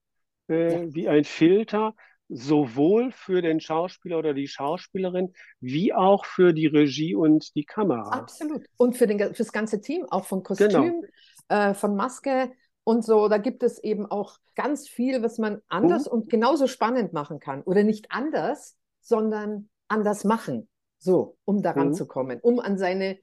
äh, 0.50 0.86
ja. 0.86 0.94
wie 0.94 1.10
ein 1.10 1.24
Filter, 1.24 1.94
sowohl 2.30 3.12
für 3.12 3.42
den 3.42 3.60
Schauspieler 3.60 4.20
oder 4.20 4.34
die 4.34 4.48
Schauspielerin, 4.48 5.34
wie 5.60 5.94
auch 5.94 6.26
für 6.26 6.54
die 6.54 6.68
Regie 6.68 7.16
und 7.16 7.56
die 7.56 7.64
Kamera. 7.64 8.10
Absolut. 8.10 8.66
Und 8.78 8.98
für, 8.98 9.08
den, 9.08 9.20
für 9.20 9.44
das 9.44 9.52
ganze 9.52 9.82
Team, 9.82 10.06
auch 10.10 10.26
von 10.26 10.44
Kostüm, 10.44 10.70
genau. 10.70 11.02
äh, 11.48 11.74
von 11.74 11.96
Maske 11.96 12.52
und 12.84 13.04
so. 13.06 13.28
Da 13.30 13.38
gibt 13.38 13.64
es 13.64 13.82
eben 13.84 14.06
auch 14.06 14.38
ganz 14.56 14.88
viel, 14.88 15.22
was 15.24 15.38
man 15.38 15.62
anders 15.68 16.06
mhm. 16.06 16.12
und 16.12 16.30
genauso 16.30 16.68
spannend 16.68 17.14
machen 17.14 17.40
kann. 17.40 17.62
Oder 17.64 17.84
nicht 17.84 18.12
anders, 18.12 18.78
sondern 19.02 19.70
anders 19.88 20.24
machen. 20.24 20.68
So, 21.00 21.38
um 21.46 21.62
daran 21.62 21.90
mhm. 21.90 21.94
zu 21.94 22.08
kommen, 22.08 22.40
um 22.42 22.60
an 22.60 22.78
seine, 22.78 23.20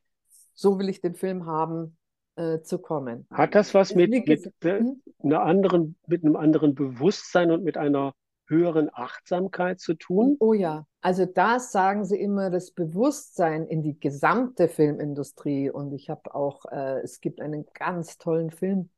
so 0.55 0.79
will 0.79 0.89
ich 0.89 1.01
den 1.01 1.15
Film 1.15 1.47
haben, 1.47 1.97
äh, 2.37 2.61
zu 2.61 2.79
kommen. 2.79 3.27
Hat 3.31 3.55
das 3.55 3.75
was 3.75 3.94
mit, 3.94 4.11
mit, 4.11 4.53
hm? 4.62 5.03
einer 5.23 5.42
anderen, 5.42 5.97
mit 6.07 6.25
einem 6.25 6.37
anderen 6.37 6.75
Bewusstsein 6.75 7.51
und 7.51 7.64
mit 7.64 7.77
einer 7.77 8.14
höheren 8.47 8.90
Achtsamkeit 8.92 9.81
zu 9.81 9.94
tun? 9.94 10.37
Oh 10.40 10.53
ja, 10.53 10.87
also 11.01 11.27
das 11.27 11.73
sagen 11.73 12.05
sie 12.05 12.20
immer, 12.20 12.51
das 12.51 12.70
Bewusstsein 12.70 13.66
in 13.66 13.83
die 13.83 13.99
gesamte 13.99 14.68
Filmindustrie. 14.68 15.70
Und 15.70 15.92
ich 15.92 16.11
habe 16.11 16.35
auch, 16.35 16.64
äh, 16.66 17.01
es 17.01 17.20
gibt 17.20 17.40
einen 17.40 17.66
ganz 17.75 18.18
tollen 18.18 18.51
Film, 18.51 18.90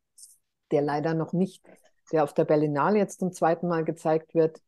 der 0.70 0.82
leider 0.82 1.14
noch 1.14 1.32
nicht, 1.32 1.64
der 2.12 2.24
auf 2.24 2.34
der 2.34 2.44
Berlinale 2.44 2.98
jetzt 2.98 3.20
zum 3.20 3.32
zweiten 3.32 3.68
Mal 3.68 3.84
gezeigt 3.84 4.34
wird, 4.34 4.60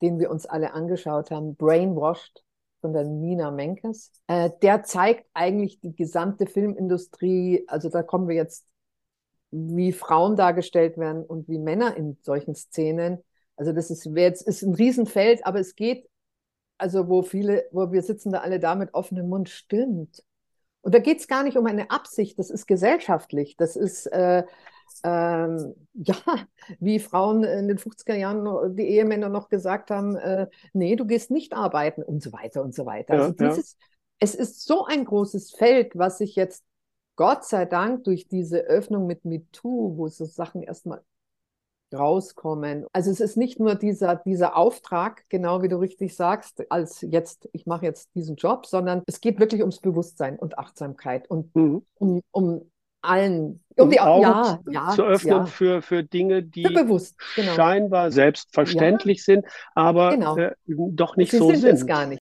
den 0.00 0.18
wir 0.18 0.30
uns 0.30 0.46
alle 0.46 0.72
angeschaut 0.72 1.30
haben, 1.30 1.54
Brainwashed 1.56 2.42
von 2.82 2.92
der 2.92 3.04
Nina 3.04 3.50
Menkes. 3.50 4.12
Äh, 4.26 4.50
der 4.60 4.82
zeigt 4.82 5.24
eigentlich 5.32 5.80
die 5.80 5.96
gesamte 5.96 6.46
Filmindustrie, 6.46 7.64
also 7.68 7.88
da 7.88 8.02
kommen 8.02 8.28
wir 8.28 8.36
jetzt, 8.36 8.66
wie 9.50 9.92
Frauen 9.92 10.36
dargestellt 10.36 10.98
werden 10.98 11.24
und 11.24 11.48
wie 11.48 11.58
Männer 11.58 11.96
in 11.96 12.18
solchen 12.22 12.54
Szenen. 12.54 13.18
Also 13.56 13.72
das 13.72 13.90
ist 13.90 14.04
jetzt 14.04 14.42
ist 14.42 14.62
ein 14.62 14.74
Riesenfeld, 14.74 15.46
aber 15.46 15.60
es 15.60 15.74
geht, 15.74 16.08
also 16.78 17.08
wo 17.08 17.22
viele, 17.22 17.64
wo 17.70 17.92
wir 17.92 18.02
sitzen 18.02 18.32
da 18.32 18.40
alle 18.40 18.60
da 18.60 18.74
mit 18.74 18.92
offenem 18.94 19.28
Mund, 19.28 19.48
stimmt. 19.48 20.22
Und 20.80 20.94
da 20.94 20.98
geht 20.98 21.20
es 21.20 21.28
gar 21.28 21.44
nicht 21.44 21.56
um 21.56 21.66
eine 21.66 21.90
Absicht, 21.90 22.38
das 22.38 22.50
ist 22.50 22.66
gesellschaftlich, 22.66 23.56
das 23.56 23.76
ist 23.76 24.06
äh, 24.06 24.42
ähm, 25.04 25.74
ja, 25.94 26.16
wie 26.80 26.98
Frauen 26.98 27.44
in 27.44 27.68
den 27.68 27.78
50er 27.78 28.14
Jahren 28.14 28.76
die 28.76 28.88
Ehemänner 28.88 29.28
noch 29.28 29.48
gesagt 29.48 29.90
haben, 29.90 30.16
äh, 30.16 30.48
nee, 30.72 30.96
du 30.96 31.06
gehst 31.06 31.30
nicht 31.30 31.52
arbeiten 31.52 32.02
und 32.02 32.22
so 32.22 32.32
weiter 32.32 32.62
und 32.62 32.74
so 32.74 32.86
weiter. 32.86 33.14
Ja, 33.14 33.20
also 33.22 33.34
dieses, 33.34 33.72
ja. 33.72 33.86
es 34.20 34.34
ist 34.34 34.64
so 34.64 34.84
ein 34.84 35.04
großes 35.04 35.52
Feld, 35.52 35.96
was 35.96 36.18
sich 36.18 36.36
jetzt 36.36 36.64
Gott 37.16 37.44
sei 37.44 37.66
Dank 37.66 38.04
durch 38.04 38.28
diese 38.28 38.60
Öffnung 38.60 39.06
mit 39.06 39.24
MeToo, 39.24 39.96
wo 39.96 40.08
so 40.08 40.24
Sachen 40.24 40.62
erstmal 40.62 41.02
rauskommen. 41.92 42.86
Also 42.92 43.10
es 43.10 43.20
ist 43.20 43.36
nicht 43.36 43.60
nur 43.60 43.74
dieser, 43.74 44.16
dieser 44.16 44.56
Auftrag, 44.56 45.24
genau 45.28 45.62
wie 45.62 45.68
du 45.68 45.76
richtig 45.76 46.16
sagst, 46.16 46.70
als 46.70 47.02
jetzt, 47.02 47.48
ich 47.52 47.66
mache 47.66 47.84
jetzt 47.84 48.14
diesen 48.14 48.36
Job, 48.36 48.66
sondern 48.66 49.02
es 49.06 49.20
geht 49.20 49.38
wirklich 49.38 49.60
ums 49.60 49.80
Bewusstsein 49.80 50.38
und 50.38 50.58
Achtsamkeit 50.58 51.28
und 51.30 51.54
mhm. 51.54 51.84
um, 51.98 52.22
um 52.30 52.71
allen 53.02 53.62
um 53.76 53.90
die 53.90 54.00
Augen 54.00 54.22
ja, 54.22 54.60
ja, 54.68 54.90
zu 54.90 55.02
öffnen 55.02 55.36
ja. 55.36 55.46
für, 55.46 55.82
für 55.82 56.02
Dinge, 56.02 56.42
die 56.42 56.62
bewusst, 56.62 57.18
genau. 57.34 57.52
scheinbar 57.52 58.10
selbstverständlich 58.10 59.24
sind, 59.24 59.46
aber 59.74 60.10
genau. 60.10 60.36
äh, 60.36 60.54
doch 60.66 61.16
nicht 61.16 61.30
Sie 61.30 61.38
so 61.38 61.48
sind. 61.48 61.60
sind. 61.60 61.74
Es 61.74 61.86
gar 61.86 62.06
nicht. 62.06 62.20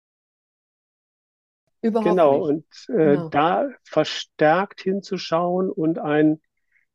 Überhaupt 1.82 2.08
genau, 2.08 2.48
nicht. 2.48 2.88
und 2.88 2.96
äh, 2.96 3.14
genau. 3.14 3.28
da 3.28 3.68
verstärkt 3.84 4.80
hinzuschauen 4.80 5.70
und 5.70 5.98
ein, 5.98 6.40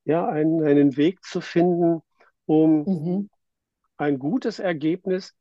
ja, 0.03 0.27
einen, 0.27 0.63
einen 0.63 0.97
Weg 0.97 1.23
zu 1.23 1.39
finden, 1.39 2.01
um 2.45 2.83
mhm. 2.83 3.29
ein 3.97 4.19
gutes 4.19 4.59
Ergebnis 4.59 5.33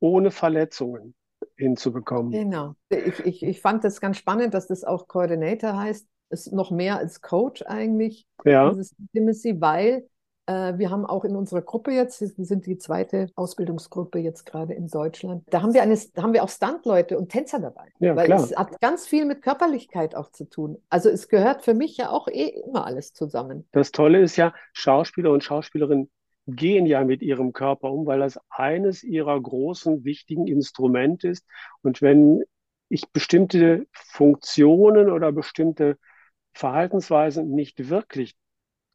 ohne 0.00 0.30
Verletzungen 0.30 1.14
hinzubekommen. 1.56 2.32
Genau. 2.32 2.74
Ich, 2.90 3.20
ich, 3.20 3.42
ich 3.42 3.60
fand 3.60 3.82
das 3.84 4.00
ganz 4.00 4.18
spannend, 4.18 4.52
dass 4.52 4.66
das 4.66 4.84
auch 4.84 5.08
Coordinator 5.08 5.76
heißt 5.76 6.06
ist 6.30 6.52
noch 6.52 6.70
mehr 6.70 6.98
als 6.98 7.20
Coach 7.20 7.62
eigentlich, 7.66 8.26
ja. 8.44 8.70
dieses 8.70 8.94
Intimacy, 8.98 9.60
weil 9.60 10.08
äh, 10.48 10.78
wir 10.78 10.90
haben 10.90 11.04
auch 11.04 11.24
in 11.24 11.36
unserer 11.36 11.62
Gruppe 11.62 11.92
jetzt, 11.92 12.20
wir 12.20 12.44
sind 12.44 12.66
die 12.66 12.78
zweite 12.78 13.30
Ausbildungsgruppe 13.34 14.18
jetzt 14.18 14.46
gerade 14.46 14.72
in 14.74 14.88
Deutschland, 14.88 15.44
da 15.50 15.62
haben 15.62 15.74
wir, 15.74 15.82
eine, 15.82 15.98
da 16.14 16.22
haben 16.22 16.32
wir 16.32 16.42
auch 16.42 16.48
Standleute 16.48 17.18
und 17.18 17.28
Tänzer 17.28 17.60
dabei. 17.60 17.88
Ja, 18.00 18.16
weil 18.16 18.26
klar. 18.26 18.42
es 18.42 18.56
hat 18.56 18.80
ganz 18.80 19.06
viel 19.06 19.26
mit 19.26 19.42
Körperlichkeit 19.42 20.14
auch 20.14 20.30
zu 20.30 20.48
tun. 20.48 20.78
Also 20.88 21.10
es 21.10 21.28
gehört 21.28 21.62
für 21.62 21.74
mich 21.74 21.96
ja 21.98 22.10
auch 22.10 22.28
eh 22.28 22.62
immer 22.66 22.86
alles 22.86 23.12
zusammen. 23.12 23.68
Das 23.72 23.92
Tolle 23.92 24.20
ist 24.20 24.36
ja, 24.36 24.54
Schauspieler 24.72 25.30
und 25.32 25.44
Schauspielerinnen 25.44 26.10
gehen 26.46 26.86
ja 26.86 27.04
mit 27.04 27.20
ihrem 27.20 27.52
Körper 27.52 27.92
um, 27.92 28.06
weil 28.06 28.20
das 28.20 28.40
eines 28.48 29.04
ihrer 29.04 29.38
großen, 29.38 30.04
wichtigen 30.04 30.46
Instrumente 30.46 31.28
ist. 31.28 31.46
Und 31.82 32.00
wenn 32.00 32.42
ich 32.88 33.10
bestimmte 33.10 33.86
Funktionen 33.92 35.10
oder 35.10 35.30
bestimmte 35.30 35.98
Verhaltensweisen 36.58 37.50
nicht 37.50 37.88
wirklich 37.90 38.36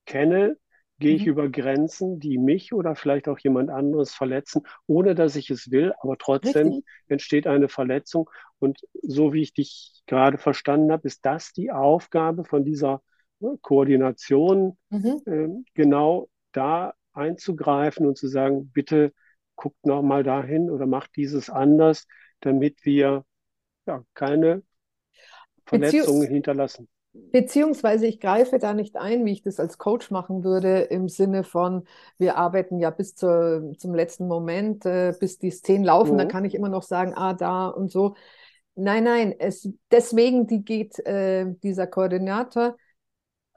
kenne, 0.06 0.58
gehe 1.00 1.16
ich 1.16 1.26
Mhm. 1.26 1.28
über 1.28 1.50
Grenzen, 1.50 2.20
die 2.20 2.38
mich 2.38 2.74
oder 2.74 2.96
vielleicht 2.96 3.28
auch 3.28 3.40
jemand 3.40 3.70
anderes 3.70 4.14
verletzen, 4.14 4.64
ohne 4.88 5.16
dass 5.16 5.36
ich 5.36 5.50
es 5.50 5.72
will, 5.72 5.94
aber 6.02 6.18
trotzdem 6.18 6.76
Richtig. 6.76 6.84
entsteht 7.08 7.48
eine 7.48 7.68
Verletzung. 7.70 8.30
Und 8.60 8.80
so 9.02 9.34
wie 9.34 9.42
ich 9.42 9.54
dich 9.54 10.04
gerade 10.08 10.38
verstanden 10.38 10.92
habe, 10.92 11.08
ist 11.08 11.26
das 11.26 11.52
die 11.54 11.72
Aufgabe 11.72 12.46
von 12.46 12.64
dieser 12.64 13.02
ne, 13.40 13.58
Koordination, 13.62 14.78
Mhm. 14.92 15.24
ähm, 15.26 15.66
genau 15.74 16.30
da 16.54 16.94
einzugreifen 17.14 18.06
und 18.08 18.18
zu 18.18 18.28
sagen, 18.28 18.72
bitte 18.72 19.14
guckt 19.56 19.86
noch 19.86 20.02
mal 20.02 20.24
dahin 20.24 20.70
oder 20.70 20.86
macht 20.86 21.16
dieses 21.16 21.50
anders, 21.50 22.08
damit 22.42 22.86
wir 22.86 23.26
ja 23.88 24.04
keine 24.16 24.64
Verletzungen 25.66 26.30
Beziehungs 26.30 26.30
hinterlassen. 26.30 26.88
Beziehungsweise 27.14 28.08
ich 28.08 28.20
greife 28.20 28.58
da 28.58 28.74
nicht 28.74 28.96
ein, 28.96 29.24
wie 29.26 29.34
ich 29.34 29.44
das 29.44 29.60
als 29.60 29.78
Coach 29.78 30.10
machen 30.10 30.44
würde, 30.44 30.82
im 30.82 31.10
Sinne 31.10 31.44
von, 31.44 31.84
wir 32.18 32.38
arbeiten 32.38 32.80
ja 32.80 32.90
bis 32.90 33.14
zur, 33.16 33.74
zum 33.78 33.94
letzten 33.94 34.28
Moment, 34.28 34.86
äh, 34.86 35.14
bis 35.20 35.38
die 35.38 35.52
Szenen 35.52 35.84
laufen, 35.84 36.18
dann 36.18 36.28
Mhm. 36.28 36.32
kann 36.32 36.46
ich 36.46 36.56
immer 36.56 36.70
noch 36.70 36.84
sagen, 36.84 37.14
ah, 37.16 37.34
da 37.34 37.68
und 37.68 37.92
so. 37.92 38.16
Nein, 38.76 39.04
nein, 39.04 39.36
es, 39.40 39.70
deswegen 39.92 40.48
die 40.48 40.64
geht 40.66 40.98
äh, 41.06 41.46
dieser 41.62 41.86
Koordinator 41.86 42.76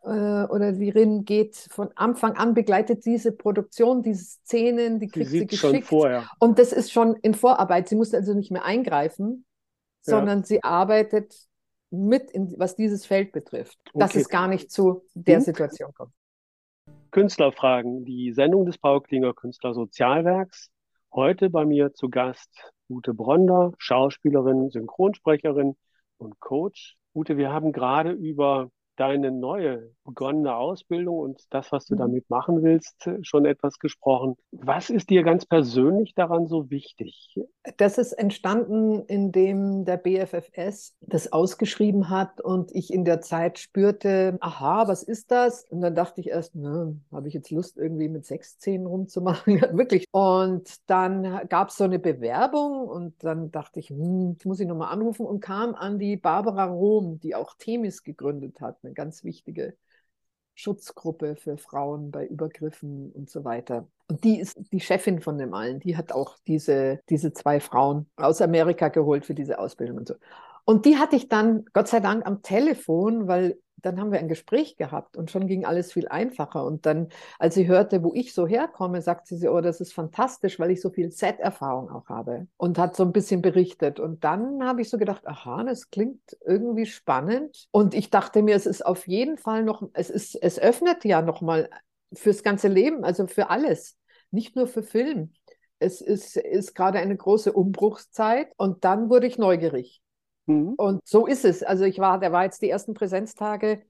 äh, 0.05 0.09
oder 0.09 0.73
die 0.73 0.91
Rin 0.91 1.25
geht 1.25 1.57
von 1.57 1.91
Anfang 1.97 2.37
an, 2.37 2.55
begleitet 2.55 3.05
diese 3.07 3.33
Produktion, 3.33 4.03
diese 4.03 4.25
Szenen, 4.25 5.01
die 5.01 5.11
Sie 5.13 5.25
kriegt 5.25 5.31
sie 5.31 5.49
schon 5.53 5.73
geschickt. 5.73 5.89
vorher. 5.89 6.31
Und 6.39 6.59
das 6.59 6.73
ist 6.73 6.93
schon 6.93 7.17
in 7.17 7.35
Vorarbeit. 7.35 7.89
Sie 7.89 7.97
muss 7.97 8.15
also 8.15 8.35
nicht 8.35 8.51
mehr 8.51 8.65
eingreifen, 8.65 9.45
Ja. 10.07 10.19
sondern 10.21 10.45
sie 10.45 10.63
arbeitet 10.63 11.35
mit, 11.97 12.31
in, 12.31 12.55
was 12.59 12.77
dieses 12.77 13.07
Feld 13.07 13.33
betrifft, 13.33 13.79
dass 13.95 14.11
Okay. 14.11 14.21
es 14.21 14.29
gar 14.29 14.49
nicht 14.49 14.71
zu 14.71 15.03
der? 15.15 15.41
Situation 15.41 15.93
kommt. 15.95 16.13
Künstlerfragen, 17.11 18.05
die 18.05 18.33
Sendung 18.33 18.67
des 18.67 18.79
Paul 18.79 19.03
Klinger 19.03 19.33
Künstler 19.33 19.75
Sozialwerks. 19.75 20.71
Heute 21.13 21.49
bei 21.51 21.65
mir 21.65 21.95
zu 21.95 22.11
Gast 22.11 22.51
Ute 22.89 23.15
Bronder, 23.15 23.73
Schauspielerin, 23.79 24.71
Synchronsprecherin 24.71 25.77
und 26.19 26.41
Coach. 26.41 26.97
Ute, 27.15 27.37
wir 27.37 27.53
haben 27.53 27.73
gerade 27.73 28.13
über 28.13 28.71
deine 28.97 29.31
neue 29.33 29.91
begonnene 30.07 30.57
Ausbildung 30.57 31.19
und 31.19 31.43
das, 31.51 31.73
was 31.73 31.87
du 31.87 31.95
Mhm. 31.95 31.99
damit 31.99 32.31
machen 32.31 32.63
willst, 32.63 33.09
schon 33.23 33.45
etwas 33.47 33.79
gesprochen. 33.79 34.37
Was 34.53 34.91
ist 34.91 35.11
dir 35.11 35.23
ganz 35.25 35.47
persönlich 35.47 36.15
daran 36.15 36.47
so 36.47 36.71
wichtig? 36.71 37.35
Das 37.79 37.99
ist 37.99 38.13
entstanden, 38.13 39.03
indem 39.07 39.85
der 39.85 39.97
BFFS 39.97 40.95
das 41.01 41.33
ausgeschrieben 41.33 42.11
hat 42.11 42.41
und 42.41 42.73
ich 42.73 42.93
in 42.93 43.05
der 43.05 43.21
Zeit 43.21 43.59
spürte, 43.59 44.39
aha, 44.41 44.87
was 44.87 45.03
ist 45.03 45.33
das? 45.33 45.65
Und 45.65 45.81
dann 45.81 45.97
dachte 45.97 46.21
ich 46.21 46.29
erst, 46.29 46.55
ne, 46.55 46.97
habe 47.11 47.27
ich 47.27 47.35
jetzt 47.35 47.51
Lust, 47.51 47.77
irgendwie 47.77 48.09
mit 48.09 48.25
sechs 48.25 48.59
Zähnen 48.61 48.87
rumzumachen? 48.87 49.61
Wirklich. 49.77 50.05
Und 50.13 50.77
dann 50.89 51.49
gab 51.49 51.71
es 51.71 51.77
so 51.77 51.83
eine 51.85 51.99
Bewerbung 51.99 52.87
und 52.89 53.15
dann 53.25 53.51
dachte 53.51 53.81
ich, 53.81 53.89
hm, 53.91 54.37
muss 54.45 54.61
ich 54.61 54.69
nochmal 54.69 54.93
anrufen 54.93 55.27
und 55.27 55.41
kam 55.41 55.75
an 55.75 55.99
die 55.99 56.17
Barbara 56.17 56.67
Rohm, 56.67 57.19
die 57.19 57.35
auch 57.35 57.55
Themis 57.59 58.05
gegründet 58.05 58.61
hat, 58.61 58.79
eine 58.85 58.93
ganz 58.95 59.25
wichtige 59.25 59.77
Schutzgruppe 60.57 61.37
für 61.37 61.59
Frauen 61.59 62.11
bei 62.11 62.27
Übergriffen 62.27 63.13
und 63.13 63.31
so 63.31 63.45
weiter. 63.45 63.87
Und 64.09 64.25
die 64.25 64.41
ist 64.41 64.57
die 64.73 64.81
Chefin 64.81 65.21
von 65.21 65.39
dem 65.39 65.55
allen. 65.55 65.81
Die 65.81 65.97
hat 65.97 66.13
auch 66.13 66.37
diese, 66.47 67.01
diese 67.11 67.33
zwei 67.33 67.61
Frauen 67.61 68.07
aus 68.17 68.41
Amerika 68.41 68.89
geholt 68.89 69.27
für 69.27 69.35
diese 69.35 69.59
Ausbildung 69.59 69.99
und 69.99 70.09
so. 70.09 70.15
Und 70.65 70.85
die 70.85 70.97
hatte 70.97 71.15
ich 71.15 71.29
dann, 71.29 71.65
Gott 71.73 71.89
sei 71.89 72.01
Dank, 72.01 72.27
am 72.27 72.43
Telefon, 72.43 73.29
weil 73.29 73.59
dann 73.83 74.01
haben 74.01 74.11
wir 74.13 74.19
ein 74.19 74.29
Gespräch 74.29 74.77
gehabt 74.77 75.17
und 75.17 75.31
schon 75.31 75.47
ging 75.47 75.65
alles 75.65 75.93
viel 75.93 76.09
einfacher. 76.09 76.65
Und 76.65 76.87
dann, 76.87 77.09
als 77.39 77.55
sie 77.55 77.67
hörte, 77.67 78.03
wo 78.03 78.13
ich 78.15 78.35
so 78.35 78.47
herkomme, 78.47 79.03
sagt 79.03 79.27
sie, 79.27 79.49
oh, 79.49 79.61
das 79.61 79.81
ist 79.81 79.93
fantastisch, 79.93 80.59
weil 80.59 80.71
ich 80.71 80.81
so 80.81 80.91
viel 80.91 81.11
Set-Erfahrung 81.11 81.91
auch 81.91 82.09
habe 82.09 82.47
und 82.57 82.79
hat 82.79 82.97
so 82.97 83.05
ein 83.05 83.13
bisschen 83.13 83.43
berichtet. 83.43 84.01
Und 84.01 84.25
dann 84.25 84.65
habe 84.65 84.81
ich 84.83 84.91
so 84.91 84.99
gedacht, 84.99 85.27
aha, 85.27 85.65
das 85.65 85.91
klingt 85.91 86.37
irgendwie 86.45 86.87
spannend. 86.87 87.69
Und 87.71 87.95
ich 87.95 88.11
dachte 88.11 88.43
mir, 88.43 88.57
es 88.57 88.67
ist 88.67 88.85
auf 88.85 89.07
jeden 89.07 89.37
Fall 89.37 89.63
noch, 89.63 89.83
es 89.93 90.11
ist, 90.11 90.35
es 90.43 90.59
öffnet 90.59 91.05
ja 91.05 91.23
nochmal 91.23 91.69
fürs 92.13 92.43
ganze 92.43 92.69
Leben, 92.69 93.05
also 93.05 93.27
für 93.27 93.51
alles, 93.51 93.97
nicht 94.31 94.57
nur 94.57 94.67
für 94.67 94.83
Film. 94.83 95.33
Es 95.79 96.01
ist, 96.01 96.37
ist 96.37 96.75
gerade 96.75 96.99
eine 96.99 97.17
große 97.17 97.53
Umbruchszeit 97.53 98.49
und 98.57 98.85
dann 98.85 99.11
wurde 99.11 99.27
ich 99.27 99.37
neugierig. 99.37 100.01
Mhm. 100.47 100.77
Und 100.77 101.01
so 101.07 101.27
ist 101.27 101.45
es. 101.45 101.63
Also 101.63 101.85
ich 101.85 101.99
war, 101.99 102.21
der 102.21 102.33
war 102.33 102.45
jetzt 102.45 102.63
die 102.63 102.71
ersten 102.71 102.95
Präsenztage 102.95 103.83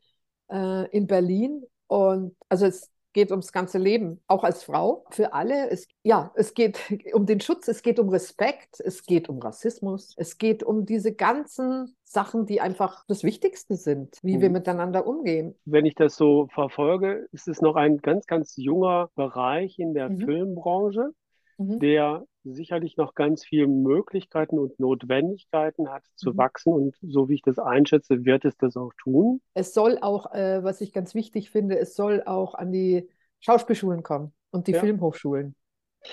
äh, 0.50 0.88
in 0.90 1.06
Berlin 1.06 1.64
und 1.88 2.36
also 2.48 2.66
es 2.66 2.90
geht 3.12 3.30
ums 3.30 3.50
ganze 3.50 3.78
Leben, 3.78 4.22
auch 4.26 4.44
als 4.44 4.62
Frau, 4.64 5.06
für 5.10 5.32
alle. 5.32 5.70
Es, 5.70 5.88
ja, 6.02 6.32
es 6.36 6.52
geht 6.54 6.78
um 7.14 7.26
den 7.26 7.40
Schutz, 7.40 7.66
es 7.68 7.82
geht 7.82 7.98
um 7.98 8.10
Respekt, 8.10 8.78
es 8.80 9.02
geht 9.04 9.28
um 9.28 9.38
Rassismus, 9.38 10.14
es 10.16 10.38
geht 10.38 10.62
um 10.62 10.84
diese 10.84 11.14
ganzen 11.14 11.96
Sachen, 12.04 12.46
die 12.46 12.60
einfach 12.60 13.04
das 13.08 13.24
Wichtigste 13.24 13.76
sind, 13.76 14.18
wie 14.22 14.40
wir 14.40 14.48
Mhm. 14.48 14.54
miteinander 14.54 15.06
umgehen. 15.06 15.54
Wenn 15.64 15.86
ich 15.86 15.94
das 15.94 16.16
so 16.16 16.48
verfolge, 16.52 17.26
ist 17.32 17.48
es 17.48 17.60
noch 17.62 17.76
ein 17.76 17.98
ganz, 17.98 18.26
ganz 18.26 18.54
junger 18.56 19.10
Bereich 19.14 19.78
in 19.78 19.94
der 19.94 20.10
Mhm. 20.10 20.18
Filmbranche. 20.18 21.10
Mhm. 21.58 21.78
der 21.80 22.26
sicherlich 22.54 22.96
noch 22.96 23.14
ganz 23.14 23.44
viele 23.44 23.66
Möglichkeiten 23.66 24.59
und 24.59 24.78
Notwendigkeiten 24.80 25.88
hat 25.90 26.04
zu 26.16 26.30
Mhm. 26.30 26.38
wachsen. 26.38 26.72
Und 26.72 26.96
so 27.02 27.28
wie 27.28 27.35
ich 27.35 27.42
das 27.42 27.59
einschätze, 27.59 28.24
wird 28.24 28.44
es 28.44 28.56
das 28.56 28.76
auch 28.76 28.92
tun. 28.98 29.40
Es 29.54 29.72
soll 29.74 29.98
auch, 30.00 30.32
äh, 30.35 30.62
was 30.62 30.80
ich 30.80 30.92
ganz 30.92 31.14
wichtig 31.14 31.50
finde, 31.50 31.78
es 31.78 31.96
soll 31.96 32.22
auch 32.24 32.54
an 32.54 32.72
die 32.72 33.09
Schauspielschulen 33.40 34.02
kommen 34.02 34.32
und 34.50 34.66
die 34.66 34.72
Ja. 34.72 34.80
Filmhochschulen. 34.80 35.54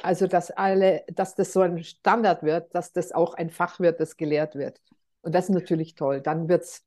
Also, 0.01 0.27
dass 0.27 0.51
alle, 0.51 1.05
dass 1.09 1.35
das 1.35 1.53
so 1.53 1.61
ein 1.61 1.83
Standard 1.83 2.43
wird, 2.43 2.73
dass 2.75 2.93
das 2.93 3.11
auch 3.13 3.35
ein 3.35 3.49
Fach 3.49 3.79
wird, 3.79 3.99
das 3.99 4.17
gelehrt 4.17 4.55
wird. 4.55 4.81
Und 5.21 5.35
das 5.35 5.45
ist 5.49 5.55
natürlich 5.55 5.95
toll. 5.95 6.21
Dann 6.21 6.49
wird 6.49 6.63
es, 6.63 6.85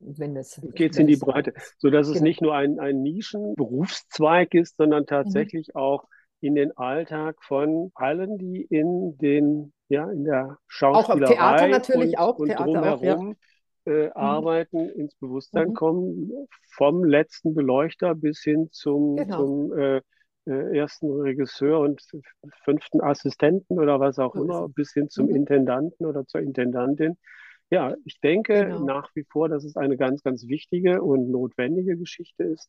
wenn 0.00 0.36
es, 0.36 0.60
Geht 0.74 0.92
es 0.92 0.98
in 0.98 1.06
die 1.06 1.16
es 1.16 1.20
Breite, 1.20 1.54
sodass 1.78 2.08
es 2.08 2.20
Genau. 2.20 2.26
nicht 2.26 2.42
nur 2.42 2.54
ein, 2.54 2.78
ein 2.80 3.02
Nischenberufszweig 3.02 4.52
ist, 4.54 4.76
sondern 4.76 5.06
tatsächlich 5.06 5.74
auch 5.74 6.04
in 6.40 6.54
den 6.54 6.76
Alltag 6.76 7.42
von 7.44 7.90
allen, 7.94 8.38
die 8.38 8.62
in 8.62 9.16
den, 9.18 9.72
ja, 9.88 10.10
in 10.10 10.24
der 10.24 10.58
Auch 10.92 11.08
auf 11.10 11.24
Theater 11.24 11.66
Schauspielerei 11.66 11.68
natürlich 11.68 12.16
und, 12.16 12.18
auch, 12.18 12.38
und 12.38 12.44
Theater 12.44 12.84
auch, 12.86 13.02
ja. 13.02 13.18
drumherum 13.18 13.36
äh, 13.86 14.08
arbeiten, 14.10 14.88
ins 14.90 15.14
Bewusstsein 15.16 15.72
Mhm. 15.72 15.74
kommen, 15.74 16.30
vom 16.76 17.04
letzten 17.04 17.54
Beleuchter 17.54 18.14
bis 18.14 18.42
hin 18.42 18.68
zum, 18.72 19.26
Genau. 19.26 19.30
zum 19.30 19.72
äh, 19.76 20.00
äh, 20.46 20.76
ersten 20.78 21.10
Regisseur 21.10 21.80
und 21.80 22.02
fünften 22.64 23.00
Assistenten 23.00 23.78
oder 23.78 24.00
was 24.00 24.18
auch 24.18 24.34
ist 24.34 24.36
immer, 24.36 24.68
bis 24.68 24.92
hin 24.92 25.08
zum 25.08 25.28
Mhm. 25.28 25.34
Intendanten 25.34 26.06
oder 26.06 26.26
zur 26.26 26.40
Intendantin. 26.40 27.16
Ja, 27.70 27.94
ich 28.04 28.20
denke 28.20 28.70
Genau. 28.70 28.80
nach 28.80 29.10
wie 29.14 29.24
vor, 29.24 29.48
dass 29.48 29.64
es 29.64 29.76
eine 29.76 29.96
ganz, 29.96 30.22
ganz 30.22 30.48
wichtige 30.48 31.02
und 31.02 31.30
notwendige 31.30 31.96
Geschichte 31.96 32.44
ist. 32.44 32.68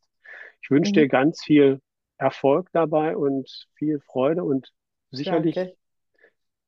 Ich 0.61 0.69
wünsche 0.71 0.93
dir 0.93 1.07
Mhm. 1.07 1.09
ganz 1.09 1.43
viel 1.43 1.81
Erfolg 2.21 2.69
dabei 2.71 3.17
und 3.17 3.49
viel 3.73 3.99
Freude 3.99 4.43
und 4.43 4.71
sicherlich, 5.09 5.55
Danke. 5.55 5.75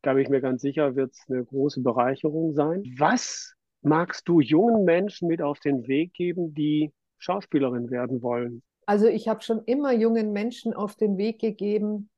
da 0.01 0.13
bin 0.13 0.23
ich 0.23 0.29
mir 0.29 0.41
ganz 0.41 0.63
sicher, 0.63 0.95
wird 0.95 1.11
es 1.11 1.23
eine 1.29 1.45
große 1.45 1.81
Bereicherung 1.81 2.53
sein. 2.53 2.83
Was 2.97 3.53
magst 3.83 4.27
du 4.27 4.39
jungen 4.39 4.83
Menschen 4.83 5.27
mit 5.27 5.43
auf 5.43 5.59
den 5.59 5.87
Weg 5.87 6.13
geben, 6.13 6.55
die 6.55 6.91
Schauspielerin 7.19 7.91
werden 7.91 8.23
wollen? 8.23 8.63
Also 8.87 9.07
ich 9.07 9.27
habe 9.27 9.43
schon 9.43 9.63
immer 9.65 9.93
jungen 9.93 10.33
Menschen 10.33 10.73
auf 10.73 10.95
den 10.95 11.17
Weg 11.17 11.39
gegeben, 11.39 12.09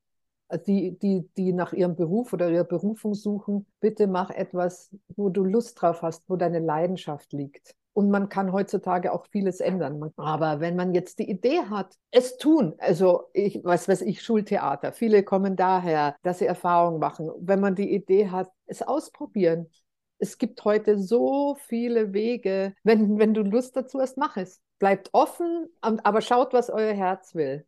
die, 0.66 0.98
die, 0.98 1.28
die 1.36 1.52
nach 1.52 1.74
ihrem 1.74 1.94
Beruf 1.94 2.32
oder 2.32 2.50
ihrer 2.50 2.64
Berufung 2.64 3.14
suchen. 3.14 3.66
Bitte 3.80 4.06
mach 4.06 4.30
etwas, 4.30 4.96
wo 5.14 5.28
du 5.28 5.44
Lust 5.44 5.80
drauf 5.80 6.00
hast, 6.00 6.28
wo 6.30 6.36
deine 6.36 6.60
Leidenschaft 6.60 7.34
liegt. 7.34 7.74
Und 7.96 8.10
man 8.10 8.28
kann 8.28 8.52
heutzutage 8.52 9.10
auch 9.10 9.24
vieles 9.28 9.60
ändern. 9.60 10.12
Aber 10.18 10.60
wenn 10.60 10.76
man 10.76 10.92
jetzt 10.92 11.18
die 11.18 11.30
Idee 11.30 11.62
hat, 11.70 11.94
es 12.10 12.36
tun, 12.36 12.74
also 12.76 13.30
ich, 13.32 13.64
was 13.64 13.88
weiß 13.88 14.02
ich, 14.02 14.20
Schultheater, 14.20 14.92
viele 14.92 15.22
kommen 15.22 15.56
daher, 15.56 16.14
dass 16.22 16.40
sie 16.40 16.44
Erfahrungen 16.44 17.00
machen. 17.00 17.30
Wenn 17.38 17.58
man 17.58 17.74
die 17.74 17.94
Idee 17.94 18.28
hat, 18.28 18.50
es 18.66 18.82
ausprobieren. 18.82 19.70
Es 20.18 20.36
gibt 20.36 20.62
heute 20.66 20.98
so 20.98 21.56
viele 21.68 22.12
Wege. 22.12 22.74
Wenn, 22.82 23.18
wenn 23.18 23.32
du 23.32 23.40
Lust 23.40 23.74
dazu 23.78 23.98
hast, 23.98 24.18
mach 24.18 24.36
es. 24.36 24.60
Bleibt 24.78 25.08
offen, 25.14 25.66
aber 25.80 26.20
schaut, 26.20 26.52
was 26.52 26.68
euer 26.68 26.92
Herz 26.92 27.34
will. 27.34 27.64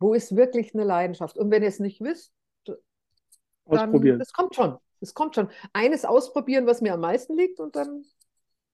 Wo 0.00 0.12
ist 0.12 0.34
wirklich 0.34 0.74
eine 0.74 0.82
Leidenschaft? 0.82 1.38
Und 1.38 1.52
wenn 1.52 1.62
ihr 1.62 1.68
es 1.68 1.78
nicht 1.78 2.00
wisst, 2.00 2.32
dann, 2.64 2.78
Ausprobieren. 3.90 4.18
das 4.18 4.32
kommt 4.32 4.56
schon. 4.56 4.76
Das 4.98 5.14
kommt 5.14 5.36
schon. 5.36 5.48
Eines 5.72 6.04
ausprobieren, 6.04 6.66
was 6.66 6.80
mir 6.80 6.94
am 6.94 7.00
meisten 7.00 7.36
liegt, 7.36 7.60
und 7.60 7.76
dann, 7.76 8.04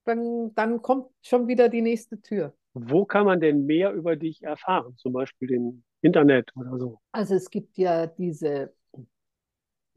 dann, 0.05 0.55
dann 0.55 0.83
kommt 0.83 1.09
schon 1.23 1.47
wieder 1.49 1.69
die 1.69 1.83
nächste 1.83 2.21
Tür. 2.21 2.55
Wo 2.75 3.05
kann 3.05 3.27
man 3.27 3.41
denn 3.41 3.67
mehr 3.67 3.93
über 3.93 4.17
dich 4.17 4.43
erfahren? 4.43 4.97
Zum 4.97 5.13
Beispiel 5.13 5.53
im 5.53 5.85
Internet 6.01 6.51
oder 6.57 6.79
so. 6.79 6.99
Also 7.13 7.35
es 7.35 7.51
gibt 7.51 7.79
ja 7.79 8.07
diese 8.07 8.75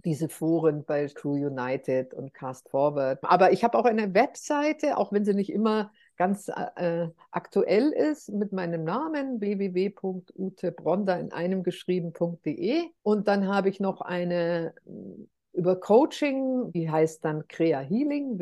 diese 0.06 0.30
Foren 0.30 0.86
bei 0.86 1.08
Crew 1.08 1.34
United 1.34 2.14
und 2.14 2.34
Cast 2.34 2.70
Forward. 2.70 3.20
Aber 3.24 3.52
ich 3.52 3.64
habe 3.64 3.78
auch 3.78 3.86
eine 3.86 4.14
Webseite, 4.14 4.98
auch 4.98 5.12
wenn 5.12 5.26
sie 5.26 5.34
nicht 5.34 5.52
immer 5.52 5.92
ganz 6.18 6.50
äh, 6.76 7.08
aktuell 7.32 7.92
ist, 7.92 8.32
mit 8.32 8.54
meinem 8.54 8.84
Namen 8.84 9.42
www.utebronda 9.42 11.18
in 11.18 11.32
einem 11.32 11.64
geschrieben.de. 11.64 12.84
Und 13.04 13.28
dann 13.28 13.48
habe 13.48 13.70
ich 13.70 13.80
noch 13.80 14.02
eine 14.02 14.74
über 15.54 15.80
Coaching, 15.80 16.72
die 16.72 16.90
heißt 16.90 17.26
dann 17.26 17.48
Crea 17.48 17.80
Healing, 17.80 18.38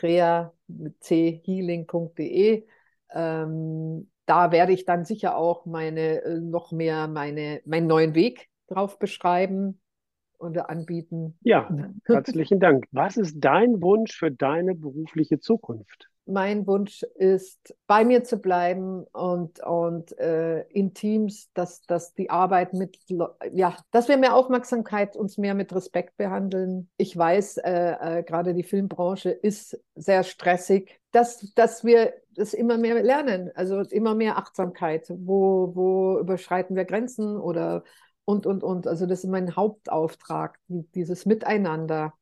www.crea-healing.de. 0.00 2.64
Ähm, 3.10 4.10
da 4.26 4.52
werde 4.52 4.72
ich 4.72 4.84
dann 4.84 5.04
sicher 5.04 5.36
auch 5.36 5.64
meine 5.64 6.22
äh, 6.22 6.40
noch 6.40 6.72
mehr 6.72 7.08
meine, 7.08 7.62
meinen 7.64 7.86
neuen 7.86 8.14
Weg 8.14 8.48
drauf 8.66 8.98
beschreiben 8.98 9.80
und 10.36 10.58
anbieten. 10.58 11.38
Ja, 11.42 11.70
herzlichen 12.04 12.60
Dank. 12.60 12.84
Was 12.92 13.16
ist 13.16 13.36
dein 13.38 13.80
Wunsch 13.82 14.14
für 14.16 14.30
deine 14.30 14.74
berufliche 14.74 15.40
Zukunft? 15.40 16.10
Mein 16.28 16.66
Wunsch 16.66 17.02
ist, 17.14 17.74
bei 17.86 18.04
mir 18.04 18.22
zu 18.22 18.36
bleiben 18.38 19.04
und, 19.12 19.60
und 19.60 20.16
äh, 20.18 20.62
in 20.68 20.92
Teams, 20.92 21.50
dass, 21.54 21.82
dass 21.82 22.14
die 22.14 22.30
Arbeit 22.30 22.74
mit, 22.74 22.98
ja, 23.52 23.76
dass 23.90 24.08
wir 24.08 24.18
mehr 24.18 24.34
Aufmerksamkeit, 24.34 25.16
uns 25.16 25.38
mehr 25.38 25.54
mit 25.54 25.74
Respekt 25.74 26.16
behandeln. 26.16 26.90
Ich 26.98 27.16
weiß, 27.16 27.58
äh, 27.58 28.18
äh, 28.18 28.22
gerade 28.22 28.54
die 28.54 28.62
Filmbranche 28.62 29.30
ist 29.30 29.80
sehr 29.94 30.22
stressig, 30.22 31.00
dass, 31.12 31.52
dass 31.54 31.84
wir 31.84 32.12
das 32.34 32.52
immer 32.52 32.76
mehr 32.76 33.02
lernen, 33.02 33.50
also 33.54 33.80
immer 33.80 34.14
mehr 34.14 34.36
Achtsamkeit. 34.36 35.06
Wo, 35.08 35.72
wo 35.74 36.18
überschreiten 36.18 36.76
wir 36.76 36.84
Grenzen 36.84 37.36
oder 37.38 37.84
und, 38.24 38.46
und, 38.46 38.62
und. 38.62 38.86
Also 38.86 39.06
das 39.06 39.24
ist 39.24 39.30
mein 39.30 39.56
Hauptauftrag, 39.56 40.58
dieses 40.68 41.24
Miteinander. 41.24 42.12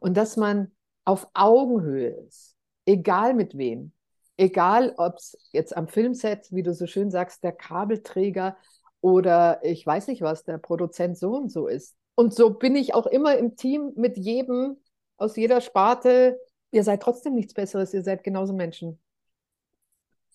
Und 0.00 0.16
dass 0.16 0.36
man 0.36 0.72
auf 1.04 1.28
Augenhöhe 1.34 2.08
ist 2.26 2.56
egal 2.86 3.34
mit 3.34 3.56
wem. 3.56 3.92
Egal, 4.36 4.94
ob 4.96 5.16
es 5.16 5.36
jetzt 5.52 5.76
am 5.76 5.88
Filmset, 5.88 6.48
wie 6.50 6.62
du 6.62 6.72
so 6.74 6.86
schön 6.86 7.10
sagst, 7.10 7.44
der 7.44 7.52
Kabelträger 7.52 8.56
oder 9.00 9.60
ich 9.62 9.86
weiß 9.86 10.08
nicht 10.08 10.22
was, 10.22 10.44
der 10.44 10.58
Produzent 10.58 11.18
so 11.18 11.34
und 11.36 11.50
so 11.50 11.66
ist. 11.66 11.96
Und 12.14 12.34
so 12.34 12.50
bin 12.50 12.76
ich 12.76 12.94
auch 12.94 13.06
immer 13.06 13.36
im 13.36 13.56
Team 13.56 13.92
mit 13.96 14.16
jedem 14.16 14.78
aus 15.16 15.36
jeder 15.36 15.60
Sparte. 15.60 16.38
Ihr 16.70 16.84
seid 16.84 17.02
trotzdem 17.02 17.34
nichts 17.34 17.54
Besseres, 17.54 17.92
ihr 17.94 18.02
seid 18.02 18.24
genauso 18.24 18.52
Menschen. 18.52 18.98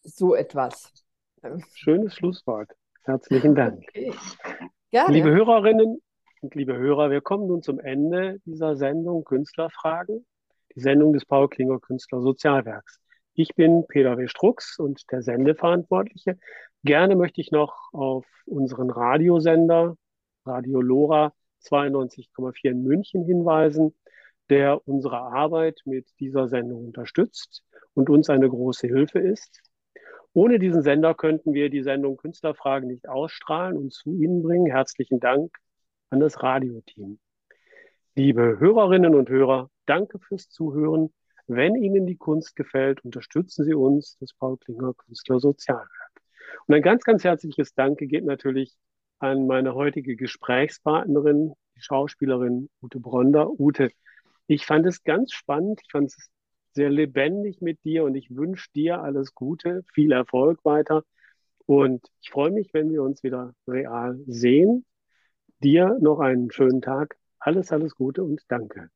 So 0.03 0.35
etwas. 0.35 0.91
Schönes 1.73 2.15
Schlusswort. 2.15 2.69
Herzlichen 3.03 3.55
Dank. 3.55 3.83
Okay. 3.89 4.13
Liebe 5.09 5.31
Hörerinnen 5.31 6.01
und 6.41 6.55
liebe 6.55 6.77
Hörer, 6.77 7.09
wir 7.09 7.21
kommen 7.21 7.47
nun 7.47 7.61
zum 7.61 7.79
Ende 7.79 8.39
dieser 8.45 8.75
Sendung 8.75 9.23
Künstlerfragen 9.23 10.25
die 10.77 10.81
Sendung 10.81 11.11
des 11.11 11.25
Paul 11.25 11.49
Klinger 11.49 11.79
Künstler 11.79 12.21
Sozialwerks. 12.21 12.99
Ich 13.33 13.55
bin 13.55 13.87
Peter 13.87 14.15
W. 14.15 14.27
Strux 14.27 14.77
und 14.77 15.11
der 15.11 15.23
Sendeverantwortliche. 15.23 16.37
Gerne 16.83 17.15
möchte 17.15 17.41
ich 17.41 17.49
noch 17.49 17.91
auf 17.93 18.27
unseren 18.45 18.91
Radiosender 18.91 19.97
Radio 20.45 20.79
Lora 20.79 21.33
92,4 21.63 22.69
in 22.69 22.83
München 22.83 23.25
hinweisen, 23.25 23.95
der 24.51 24.87
unsere 24.87 25.17
Arbeit 25.17 25.81
mit 25.85 26.05
dieser 26.19 26.47
Sendung 26.47 26.85
unterstützt 26.85 27.63
und 27.95 28.11
uns 28.11 28.29
eine 28.29 28.47
große 28.47 28.85
Hilfe 28.85 29.17
ist. 29.17 29.63
Ohne 30.33 30.59
diesen 30.59 30.83
Sender 30.83 31.15
könnten 31.15 31.53
wir 31.53 31.71
die 31.71 31.81
Sendung 31.81 32.17
Künstlerfragen 32.17 32.87
nicht 32.87 33.09
ausstrahlen 33.09 33.77
und 33.77 33.93
zu 33.93 34.13
Ihnen 34.13 34.43
bringen. 34.43 34.67
Herzlichen 34.67 35.19
Dank 35.19 35.57
an 36.11 36.19
das 36.19 36.43
Radioteam. 36.43 37.17
Liebe 38.13 38.59
Hörerinnen 38.59 39.15
und 39.15 39.29
Hörer, 39.29 39.71
danke 39.87 40.19
fürs 40.19 40.49
Zuhören. 40.49 41.13
Wenn 41.47 41.75
Ihnen 41.75 42.05
die 42.05 42.17
Kunst 42.17 42.55
gefällt, 42.55 43.03
unterstützen 43.05 43.63
Sie 43.63 43.73
uns, 43.73 44.17
das 44.19 44.33
Paul 44.33 44.57
Klinger 44.57 44.93
Künstler 44.93 45.39
Sozialwerk. 45.39 46.11
Und 46.67 46.75
ein 46.75 46.81
ganz, 46.81 47.03
ganz 47.03 47.23
herzliches 47.23 47.73
Danke 47.73 48.07
geht 48.07 48.25
natürlich 48.25 48.77
an 49.19 49.47
meine 49.47 49.73
heutige 49.73 50.15
Gesprächspartnerin, 50.15 51.53
die 51.75 51.81
Schauspielerin 51.81 52.69
Ute 52.81 52.99
Bronder. 52.99 53.49
Ute, 53.59 53.89
ich 54.47 54.65
fand 54.65 54.85
es 54.85 55.03
ganz 55.03 55.33
spannend, 55.33 55.81
ich 55.83 55.91
fand 55.91 56.07
es 56.07 56.29
sehr 56.73 56.89
lebendig 56.89 57.61
mit 57.61 57.83
dir 57.83 58.03
und 58.03 58.15
ich 58.15 58.35
wünsche 58.35 58.69
dir 58.75 59.01
alles 59.01 59.33
Gute, 59.33 59.83
viel 59.93 60.11
Erfolg 60.11 60.63
weiter. 60.63 61.03
Und 61.65 62.05
ich 62.21 62.29
freue 62.29 62.51
mich, 62.51 62.73
wenn 62.73 62.91
wir 62.91 63.03
uns 63.03 63.23
wieder 63.23 63.53
real 63.67 64.19
sehen. 64.27 64.85
Dir 65.63 65.97
noch 65.99 66.19
einen 66.19 66.51
schönen 66.51 66.81
Tag. 66.81 67.17
Alles, 67.39 67.71
alles 67.71 67.95
Gute 67.95 68.23
und 68.23 68.41
danke. 68.47 68.89